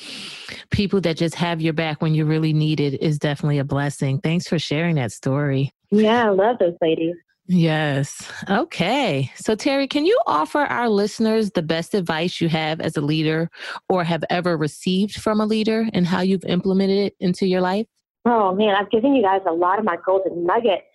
people 0.70 1.00
that 1.02 1.16
just 1.16 1.36
have 1.36 1.60
your 1.60 1.72
back 1.72 2.02
when 2.02 2.14
you 2.14 2.24
really 2.24 2.52
need 2.52 2.80
it 2.80 3.00
is 3.00 3.16
definitely 3.16 3.58
a 3.58 3.64
blessing. 3.64 4.18
Thanks 4.20 4.48
for 4.48 4.58
sharing 4.58 4.96
that 4.96 5.12
story. 5.12 5.72
Yeah, 5.92 6.26
I 6.26 6.30
love 6.30 6.56
those 6.58 6.74
ladies. 6.82 7.14
Yes. 7.46 8.26
Okay. 8.48 9.30
So, 9.36 9.54
Terri, 9.54 9.88
can 9.88 10.06
you 10.06 10.18
offer 10.26 10.60
our 10.60 10.88
listeners 10.88 11.50
the 11.50 11.62
best 11.62 11.94
advice 11.94 12.40
you 12.40 12.48
have 12.48 12.80
as 12.80 12.96
a 12.96 13.02
leader 13.02 13.50
or 13.88 14.02
have 14.02 14.24
ever 14.30 14.56
received 14.56 15.20
from 15.20 15.40
a 15.40 15.46
leader 15.46 15.86
and 15.92 16.06
how 16.06 16.20
you've 16.20 16.44
implemented 16.46 16.98
it 16.98 17.16
into 17.20 17.46
your 17.46 17.60
life? 17.60 17.86
Oh, 18.24 18.54
man, 18.54 18.74
I've 18.74 18.90
given 18.90 19.14
you 19.14 19.22
guys 19.22 19.42
a 19.46 19.52
lot 19.52 19.78
of 19.78 19.84
my 19.84 19.98
golden 20.06 20.46
nuggets 20.46 20.86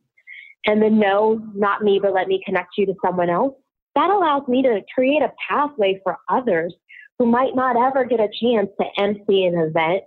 And 0.67 0.81
the 0.81 0.91
no, 0.91 1.41
not 1.55 1.83
me, 1.83 1.99
but 2.01 2.13
let 2.13 2.29
me 2.29 2.43
connect 2.45 2.71
you 2.77 2.87
to 2.87 2.95
someone 3.03 3.31
else 3.31 3.55
that 3.95 4.11
allows 4.11 4.47
me 4.49 4.63
to 4.63 4.81
create 4.95 5.23
a 5.23 5.33
pathway 5.49 6.01
for 6.03 6.19
others 6.29 6.75
who 7.19 7.27
might 7.27 7.55
not 7.55 7.77
ever 7.77 8.05
get 8.05 8.21
a 8.21 8.29
chance 8.41 8.69
to 8.81 9.03
MC 9.03 9.45
an 9.45 9.59
event, 9.59 10.03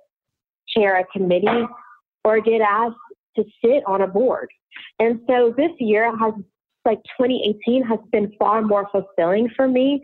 chair 0.68 1.00
a 1.00 1.06
committee, 1.06 1.66
or 2.24 2.42
get 2.42 2.62
asked 2.62 2.96
to 3.36 3.44
sit 3.64 3.84
on 3.86 4.02
a 4.02 4.08
board. 4.08 4.50
And 5.00 5.22
so 5.28 5.54
this 5.56 5.72
year 5.80 6.16
has, 6.18 6.34
like 6.84 7.00
2018, 7.20 7.84
has 7.84 8.00
been 8.12 8.32
far 8.38 8.62
more 8.62 8.88
fulfilling 8.92 9.50
for 9.56 9.68
me 9.68 10.02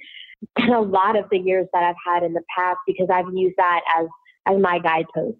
than 0.58 0.70
a 0.70 0.82
lot 0.82 1.18
of 1.18 1.26
the 1.32 1.38
years 1.38 1.68
that 1.74 1.84
I've 1.84 1.96
had 2.06 2.24
in 2.24 2.34
the 2.34 2.44
past 2.56 2.80
because 2.88 3.08
I've 3.12 3.34
used 3.34 3.56
that 3.58 3.82
as, 3.98 4.08
as 4.48 4.60
my 4.60 4.80
guidepost. 4.80 5.38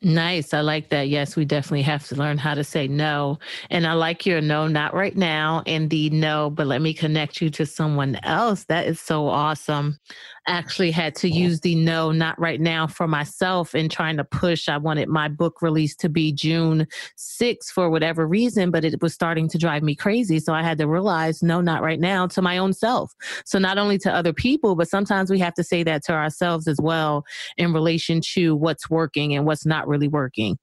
Nice. 0.00 0.54
I 0.54 0.60
like 0.60 0.90
that. 0.90 1.08
Yes, 1.08 1.34
we 1.34 1.44
definitely 1.44 1.82
have 1.82 2.06
to 2.08 2.14
learn 2.14 2.38
how 2.38 2.54
to 2.54 2.62
say 2.62 2.86
no. 2.86 3.40
And 3.68 3.84
I 3.84 3.94
like 3.94 4.24
your 4.24 4.40
no, 4.40 4.68
not 4.68 4.94
right 4.94 5.16
now, 5.16 5.64
and 5.66 5.90
the 5.90 6.08
no, 6.10 6.50
but 6.50 6.68
let 6.68 6.82
me 6.82 6.94
connect 6.94 7.42
you 7.42 7.50
to 7.50 7.66
someone 7.66 8.16
else. 8.22 8.64
That 8.64 8.86
is 8.86 9.00
so 9.00 9.26
awesome 9.26 9.98
actually 10.46 10.90
had 10.90 11.14
to 11.14 11.28
use 11.28 11.60
the 11.60 11.74
no, 11.74 12.10
not 12.10 12.38
right 12.38 12.60
now 12.60 12.86
for 12.86 13.06
myself 13.06 13.74
in 13.74 13.88
trying 13.88 14.16
to 14.16 14.24
push. 14.24 14.68
I 14.68 14.76
wanted 14.76 15.08
my 15.08 15.28
book 15.28 15.62
release 15.62 15.94
to 15.96 16.08
be 16.08 16.32
June 16.32 16.86
6th 17.16 17.66
for 17.66 17.90
whatever 17.90 18.26
reason, 18.26 18.70
but 18.70 18.84
it 18.84 19.00
was 19.00 19.14
starting 19.14 19.48
to 19.48 19.58
drive 19.58 19.82
me 19.82 19.94
crazy. 19.94 20.40
So 20.40 20.52
I 20.52 20.62
had 20.62 20.78
to 20.78 20.86
realize, 20.86 21.42
no, 21.42 21.60
not 21.60 21.82
right 21.82 22.00
now 22.00 22.26
to 22.28 22.42
my 22.42 22.58
own 22.58 22.72
self. 22.72 23.14
So 23.44 23.58
not 23.58 23.78
only 23.78 23.98
to 23.98 24.12
other 24.12 24.32
people, 24.32 24.74
but 24.74 24.88
sometimes 24.88 25.30
we 25.30 25.38
have 25.38 25.54
to 25.54 25.64
say 25.64 25.82
that 25.84 26.04
to 26.04 26.12
ourselves 26.12 26.66
as 26.66 26.78
well 26.80 27.24
in 27.56 27.72
relation 27.72 28.20
to 28.32 28.56
what's 28.56 28.90
working 28.90 29.34
and 29.34 29.46
what's 29.46 29.66
not 29.66 29.86
really 29.86 30.08
working. 30.08 30.58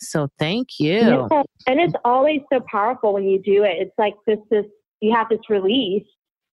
So 0.00 0.28
thank 0.38 0.80
you. 0.80 0.94
Yeah. 0.94 1.42
And 1.66 1.80
it's 1.80 1.94
always 2.04 2.40
so 2.52 2.60
powerful 2.70 3.14
when 3.14 3.24
you 3.24 3.40
do 3.40 3.64
it. 3.64 3.76
It's 3.78 3.94
like 3.96 4.14
this, 4.26 4.38
this, 4.50 4.66
you 5.00 5.14
have 5.14 5.28
this 5.28 5.40
release 5.48 6.04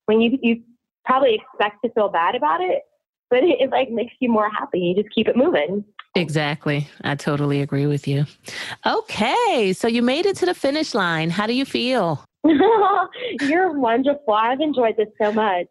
when 0.06 0.22
you, 0.22 0.38
you 0.42 0.62
probably 1.06 1.36
expect 1.36 1.84
to 1.84 1.92
feel 1.92 2.10
bad 2.10 2.36
about 2.36 2.62
it, 2.62 2.82
but 3.30 3.44
it, 3.44 3.60
it 3.60 3.70
like 3.72 3.90
makes 3.90 4.14
you 4.20 4.30
more 4.30 4.50
happy. 4.50 4.80
You 4.80 4.96
just 4.96 5.14
keep 5.14 5.28
it 5.28 5.36
moving. 5.36 5.84
Exactly. 6.16 6.88
I 7.04 7.16
totally 7.16 7.62
agree 7.62 7.86
with 7.86 8.08
you. 8.08 8.26
Okay. 8.86 9.74
So 9.74 9.88
you 9.88 10.02
made 10.02 10.26
it 10.26 10.36
to 10.38 10.46
the 10.46 10.54
finish 10.54 10.94
line. 10.94 11.30
How 11.30 11.48
do 11.48 11.54
you 11.54 11.66
feel? 11.66 12.26
You're 13.42 13.80
wonderful. 13.80 14.34
I've 14.34 14.60
enjoyed 14.60 14.98
this 14.98 15.08
so 15.22 15.32
much. 15.32 15.68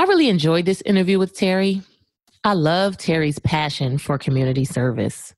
I 0.00 0.04
really 0.04 0.30
enjoyed 0.30 0.64
this 0.64 0.80
interview 0.86 1.18
with 1.18 1.36
Terri. 1.36 1.84
I 2.42 2.54
love 2.54 2.96
Terri's 2.96 3.38
passion 3.38 3.98
for 3.98 4.16
community 4.16 4.64
service. 4.64 5.34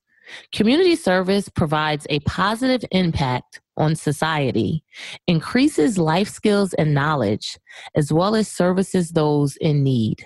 Community 0.53 0.95
service 0.95 1.49
provides 1.49 2.07
a 2.09 2.21
positive 2.21 2.87
impact 2.93 3.59
on 3.75 3.97
society, 3.97 4.81
increases 5.27 5.97
life 5.97 6.29
skills 6.29 6.73
and 6.75 6.93
knowledge, 6.93 7.59
as 7.95 8.13
well 8.13 8.35
as 8.35 8.47
services 8.47 9.09
those 9.09 9.57
in 9.57 9.83
need. 9.83 10.25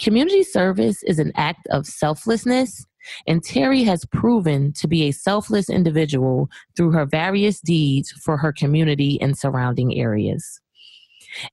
Community 0.00 0.42
service 0.42 1.04
is 1.04 1.20
an 1.20 1.30
act 1.36 1.68
of 1.68 1.86
selflessness, 1.86 2.84
and 3.28 3.40
Terri 3.40 3.84
has 3.84 4.04
proven 4.06 4.72
to 4.72 4.88
be 4.88 5.04
a 5.04 5.12
selfless 5.12 5.70
individual 5.70 6.50
through 6.76 6.90
her 6.90 7.06
various 7.06 7.60
deeds 7.60 8.10
for 8.10 8.36
her 8.36 8.52
community 8.52 9.16
and 9.20 9.38
surrounding 9.38 9.96
areas. 9.96 10.60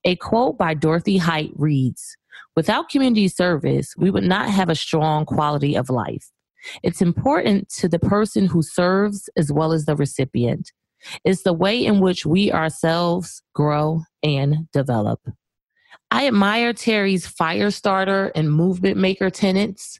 A 0.04 0.15
quote 0.17 0.58
by 0.58 0.74
Dorothy 0.74 1.17
Height 1.17 1.52
reads 1.56 2.17
Without 2.56 2.89
community 2.89 3.28
service, 3.28 3.94
we 3.98 4.12
would 4.12 4.24
not 4.24 4.50
have 4.50 4.70
a 4.70 4.76
strong 4.76 5.26
quality 5.26 5.76
of 5.76 5.89
life. 5.89 6.32
It's 6.84 7.02
important 7.02 7.70
to 7.70 7.88
the 7.88 8.00
person 8.00 8.46
who 8.46 8.62
serves 8.62 9.30
as 9.36 9.52
well 9.52 9.72
as 9.72 9.86
the 9.86 9.96
recipient. 9.96 10.72
It's 11.26 11.44
the 11.44 11.54
way 11.54 11.84
in 11.84 12.00
which 12.00 12.26
we 12.26 12.52
ourselves 12.52 13.41
grow 13.54 14.04
and 14.22 14.70
develop. 14.72 15.20
I 16.12 16.28
admire 16.28 16.74
Terri's 16.74 17.26
fire 17.26 17.72
starter 17.72 18.32
and 18.36 18.52
movement 18.52 18.98
maker 18.98 19.30
tenets. 19.30 20.00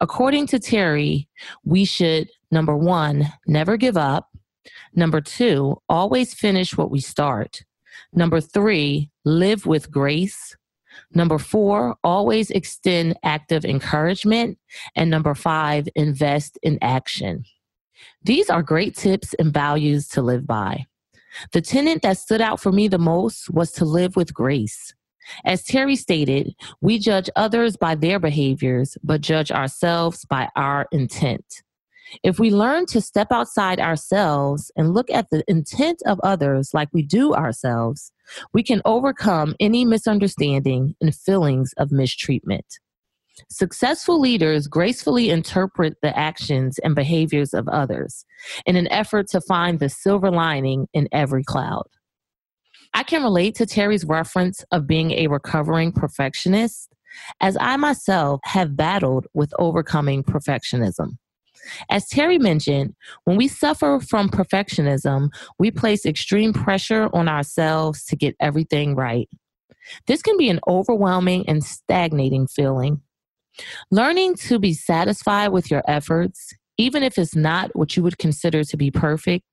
According 0.00 0.48
to 0.48 0.58
Terri, 0.58 1.28
we 1.64 1.84
should, 1.84 2.28
number 2.50 2.76
one, 2.76 3.32
never 3.46 3.76
give 3.76 3.96
up. 3.96 4.28
Number 4.94 5.20
two, 5.20 5.80
always 5.88 6.34
finish 6.34 6.76
what 6.76 6.90
we 6.90 7.00
start. 7.00 7.62
Number 8.12 8.40
three, 8.40 9.10
live 9.24 9.66
with 9.66 9.90
grace. 9.90 10.56
Number 11.14 11.38
four, 11.38 11.96
always 12.04 12.50
extend 12.50 13.16
active 13.24 13.64
encouragement. 13.64 14.58
And 14.94 15.10
number 15.10 15.34
five, 15.34 15.88
invest 15.94 16.58
in 16.62 16.78
action. 16.82 17.44
These 18.22 18.50
are 18.50 18.62
great 18.62 18.96
tips 18.96 19.34
and 19.34 19.52
values 19.52 20.08
to 20.08 20.22
live 20.22 20.46
by. 20.46 20.86
The 21.52 21.62
tenant 21.62 22.02
that 22.02 22.18
stood 22.18 22.40
out 22.40 22.60
for 22.60 22.72
me 22.72 22.88
the 22.88 22.98
most 22.98 23.48
was 23.50 23.72
to 23.72 23.84
live 23.84 24.16
with 24.16 24.34
grace. 24.34 24.94
As 25.44 25.64
Terri 25.64 25.96
stated, 25.96 26.54
we 26.80 26.98
judge 26.98 27.30
others 27.36 27.76
by 27.76 27.94
their 27.94 28.18
behaviors, 28.18 28.98
but 29.02 29.20
judge 29.20 29.50
ourselves 29.50 30.24
by 30.24 30.48
our 30.56 30.86
intent. 30.92 31.62
If 32.22 32.38
we 32.38 32.50
learn 32.50 32.86
to 32.86 33.00
step 33.00 33.28
outside 33.30 33.80
ourselves 33.80 34.70
and 34.76 34.94
look 34.94 35.10
at 35.10 35.30
the 35.30 35.44
intent 35.48 36.02
of 36.06 36.20
others 36.22 36.70
like 36.74 36.88
we 36.92 37.02
do 37.02 37.32
ourselves, 37.32 38.12
we 38.52 38.62
can 38.62 38.82
overcome 38.84 39.54
any 39.60 39.84
misunderstanding 39.84 40.94
and 41.00 41.14
feelings 41.14 41.72
of 41.78 41.90
mistreatment. 41.90 42.66
Successful 43.50 44.20
leaders 44.20 44.66
gracefully 44.68 45.30
interpret 45.30 45.96
the 46.02 46.16
actions 46.16 46.78
and 46.80 46.94
behaviors 46.94 47.54
of 47.54 47.66
others 47.68 48.26
in 48.66 48.76
an 48.76 48.88
effort 48.88 49.26
to 49.28 49.40
find 49.40 49.78
the 49.78 49.88
silver 49.88 50.30
lining 50.30 50.86
in 50.92 51.08
every 51.12 51.42
cloud. 51.42 51.86
I 52.94 53.04
can 53.04 53.22
relate 53.22 53.54
to 53.54 53.66
Terri's 53.66 54.04
reference 54.04 54.64
of 54.70 54.86
being 54.86 55.12
a 55.12 55.28
recovering 55.28 55.92
perfectionist, 55.92 56.94
as 57.40 57.56
I 57.58 57.76
myself 57.76 58.40
have 58.44 58.76
battled 58.76 59.26
with 59.32 59.54
overcoming 59.58 60.22
perfectionism. 60.22 61.16
As 61.90 62.08
Terri 62.08 62.40
mentioned, 62.40 62.94
when 63.24 63.36
we 63.36 63.48
suffer 63.48 64.00
from 64.00 64.28
perfectionism, 64.28 65.28
we 65.58 65.70
place 65.70 66.04
extreme 66.04 66.52
pressure 66.52 67.08
on 67.12 67.28
ourselves 67.28 68.04
to 68.06 68.16
get 68.16 68.36
everything 68.40 68.94
right. 68.94 69.28
This 70.06 70.22
can 70.22 70.36
be 70.36 70.48
an 70.48 70.60
overwhelming 70.68 71.48
and 71.48 71.64
stagnating 71.64 72.46
feeling. 72.46 73.00
Learning 73.90 74.34
to 74.36 74.58
be 74.58 74.72
satisfied 74.72 75.48
with 75.48 75.70
your 75.70 75.82
efforts, 75.86 76.52
even 76.78 77.02
if 77.02 77.18
it's 77.18 77.36
not 77.36 77.70
what 77.74 77.96
you 77.96 78.02
would 78.02 78.18
consider 78.18 78.64
to 78.64 78.76
be 78.76 78.90
perfect, 78.90 79.44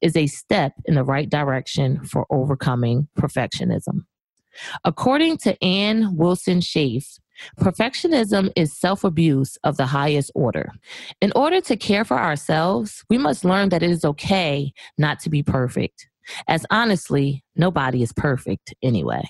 is 0.00 0.16
a 0.16 0.26
step 0.26 0.72
in 0.84 0.94
the 0.94 1.04
right 1.04 1.28
direction 1.28 2.04
for 2.04 2.26
overcoming 2.30 3.08
perfectionism. 3.18 4.04
According 4.84 5.38
to 5.38 5.62
Anne 5.62 6.16
Wilson 6.16 6.60
Schaef, 6.60 7.18
perfectionism 7.58 8.52
is 8.56 8.76
self 8.76 9.04
abuse 9.04 9.56
of 9.64 9.76
the 9.76 9.86
highest 9.86 10.30
order. 10.34 10.72
In 11.20 11.32
order 11.34 11.60
to 11.62 11.76
care 11.76 12.04
for 12.04 12.18
ourselves, 12.18 13.04
we 13.08 13.18
must 13.18 13.44
learn 13.44 13.68
that 13.70 13.82
it 13.82 13.90
is 13.90 14.04
okay 14.04 14.72
not 14.98 15.20
to 15.20 15.30
be 15.30 15.42
perfect, 15.42 16.08
as 16.48 16.66
honestly, 16.70 17.42
nobody 17.56 18.02
is 18.02 18.12
perfect 18.12 18.74
anyway. 18.82 19.22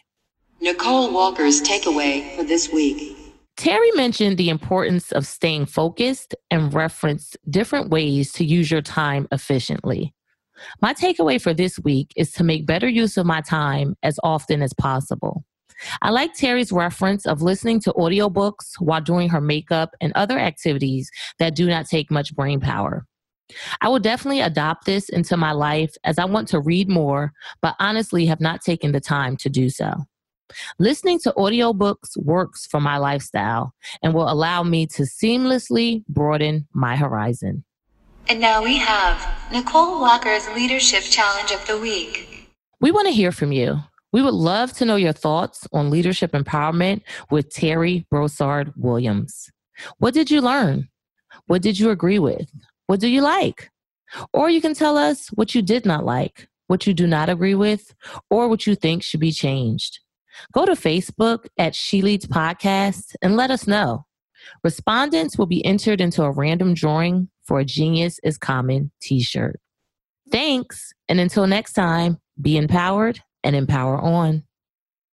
Nicole 0.61 1.12
Walker's 1.12 1.62
takeaway 1.62 2.37
for 2.37 2.44
this 2.44 2.70
week. 2.73 3.16
Terri 3.57 3.94
mentioned 3.94 4.38
the 4.38 4.49
importance 4.49 5.12
of 5.12 5.27
staying 5.27 5.66
focused 5.66 6.35
and 6.51 6.73
referenced 6.73 7.37
different 7.49 7.90
ways 7.90 8.33
to 8.33 8.44
use 8.44 8.70
your 8.70 8.83
time 8.83 9.29
efficiently. 9.33 10.14
My 10.81 10.94
takeaway 10.94 11.40
for 11.40 11.55
this 11.55 11.79
week 11.79 12.12
is 12.16 12.33
to 12.33 12.44
make 12.44 12.66
better 12.66 12.88
use 12.88 13.16
of 13.16 13.27
my 13.27 13.40
time 13.40 13.96
as 14.03 14.18
often 14.23 14.62
as 14.62 14.73
possible. 14.73 15.44
I 16.03 16.11
like 16.11 16.35
Terri's 16.35 16.73
reference 16.73 17.27
of 17.27 17.43
listening 17.43 17.81
to 17.81 17.93
audiobooks 17.93 18.75
while 18.79 19.01
doing 19.01 19.29
her 19.29 19.40
makeup 19.40 19.95
and 20.01 20.12
other 20.14 20.38
activities 20.38 21.11
that 21.38 21.55
do 21.55 21.66
not 21.66 21.87
take 21.87 22.11
much 22.11 22.35
brain 22.35 22.61
power. 22.61 23.07
I 23.81 23.88
will 23.88 23.99
definitely 23.99 24.40
adopt 24.40 24.85
this 24.87 25.09
into 25.09 25.37
my 25.37 25.53
life 25.53 25.95
as 26.05 26.19
I 26.19 26.25
want 26.25 26.49
to 26.49 26.61
read 26.61 26.88
more, 26.88 27.33
but 27.62 27.75
honestly 27.81 28.27
have 28.27 28.40
not 28.40 28.62
taken 28.62 28.93
the 28.93 29.01
time 29.01 29.37
to 29.38 29.49
do 29.49 29.69
so. 29.69 29.93
Listening 30.79 31.19
to 31.21 31.33
audiobooks 31.37 32.16
works 32.16 32.66
for 32.66 32.81
my 32.81 32.97
lifestyle 32.97 33.75
and 34.03 34.14
will 34.14 34.31
allow 34.31 34.62
me 34.62 34.87
to 34.88 35.03
seamlessly 35.03 36.05
broaden 36.09 36.66
my 36.73 36.97
horizon. 36.97 37.64
And 38.29 38.40
now 38.40 38.62
we 38.62 38.77
have 38.77 39.27
Nicole 39.53 40.01
Walker's 40.01 40.49
Leadership 40.51 41.03
Challenge 41.05 41.53
of 41.53 41.66
the 41.66 41.79
Week. 41.79 42.49
We 42.81 42.90
want 42.90 43.09
to 43.09 43.12
hear 43.12 43.33
from 43.33 43.53
you. 43.53 43.81
We 44.12 44.23
would 44.23 44.35
love 44.35 44.73
to 44.75 44.85
know 44.85 44.96
your 44.96 45.12
thoughts 45.12 45.66
on 45.73 45.90
leadership 45.90 46.33
empowerment 46.33 47.03
with 47.31 47.51
Terri 47.51 48.09
Broussard 48.09 48.73
Williams. 48.77 49.51
What 49.99 50.14
did 50.14 50.31
you 50.31 50.40
learn? 50.40 50.88
What 51.46 51.62
did 51.62 51.79
you 51.79 51.90
agree 51.90 52.18
with? 52.18 52.51
What 52.87 53.01
do 53.01 53.09
you 53.09 53.20
like? 53.20 53.70
Or 54.33 54.51
you 54.51 54.61
can 54.61 54.75
tell 54.75 54.96
us 54.96 55.29
what 55.29 55.55
you 55.55 55.62
did 55.62 55.87
not 55.87 56.05
like, 56.05 56.49
what 56.66 56.87
you 56.87 56.94
do 56.94 57.07
not 57.07 57.29
agree 57.29 57.55
with, 57.55 57.94
or 58.31 58.49
what 58.49 58.66
you 58.66 58.75
think 58.75 59.03
should 59.03 59.20
be 59.20 59.33
changed. 59.33 60.01
Go 60.53 60.66
to 60.66 60.73
Facebook 60.73 61.46
at 61.57 61.75
She 61.75 62.03
Leads 62.03 62.27
Podcast 62.27 63.14
and 63.23 63.37
let 63.37 63.51
us 63.51 63.66
know. 63.66 64.07
Respondents 64.64 65.38
will 65.38 65.46
be 65.46 65.64
entered 65.64 66.01
into 66.01 66.23
a 66.23 66.31
random 66.31 66.75
drawing 66.75 67.29
for 67.44 67.61
a 67.61 67.64
Genius 67.64 68.18
is 68.25 68.38
Common 68.38 68.90
t 69.01 69.23
shirt. 69.23 69.61
Thanks, 70.33 70.92
and 71.09 71.20
until 71.20 71.46
next 71.46 71.75
time, 71.75 72.18
be 72.40 72.57
empowered 72.57 73.20
and 73.44 73.57
empower 73.57 73.98
on. 73.98 74.44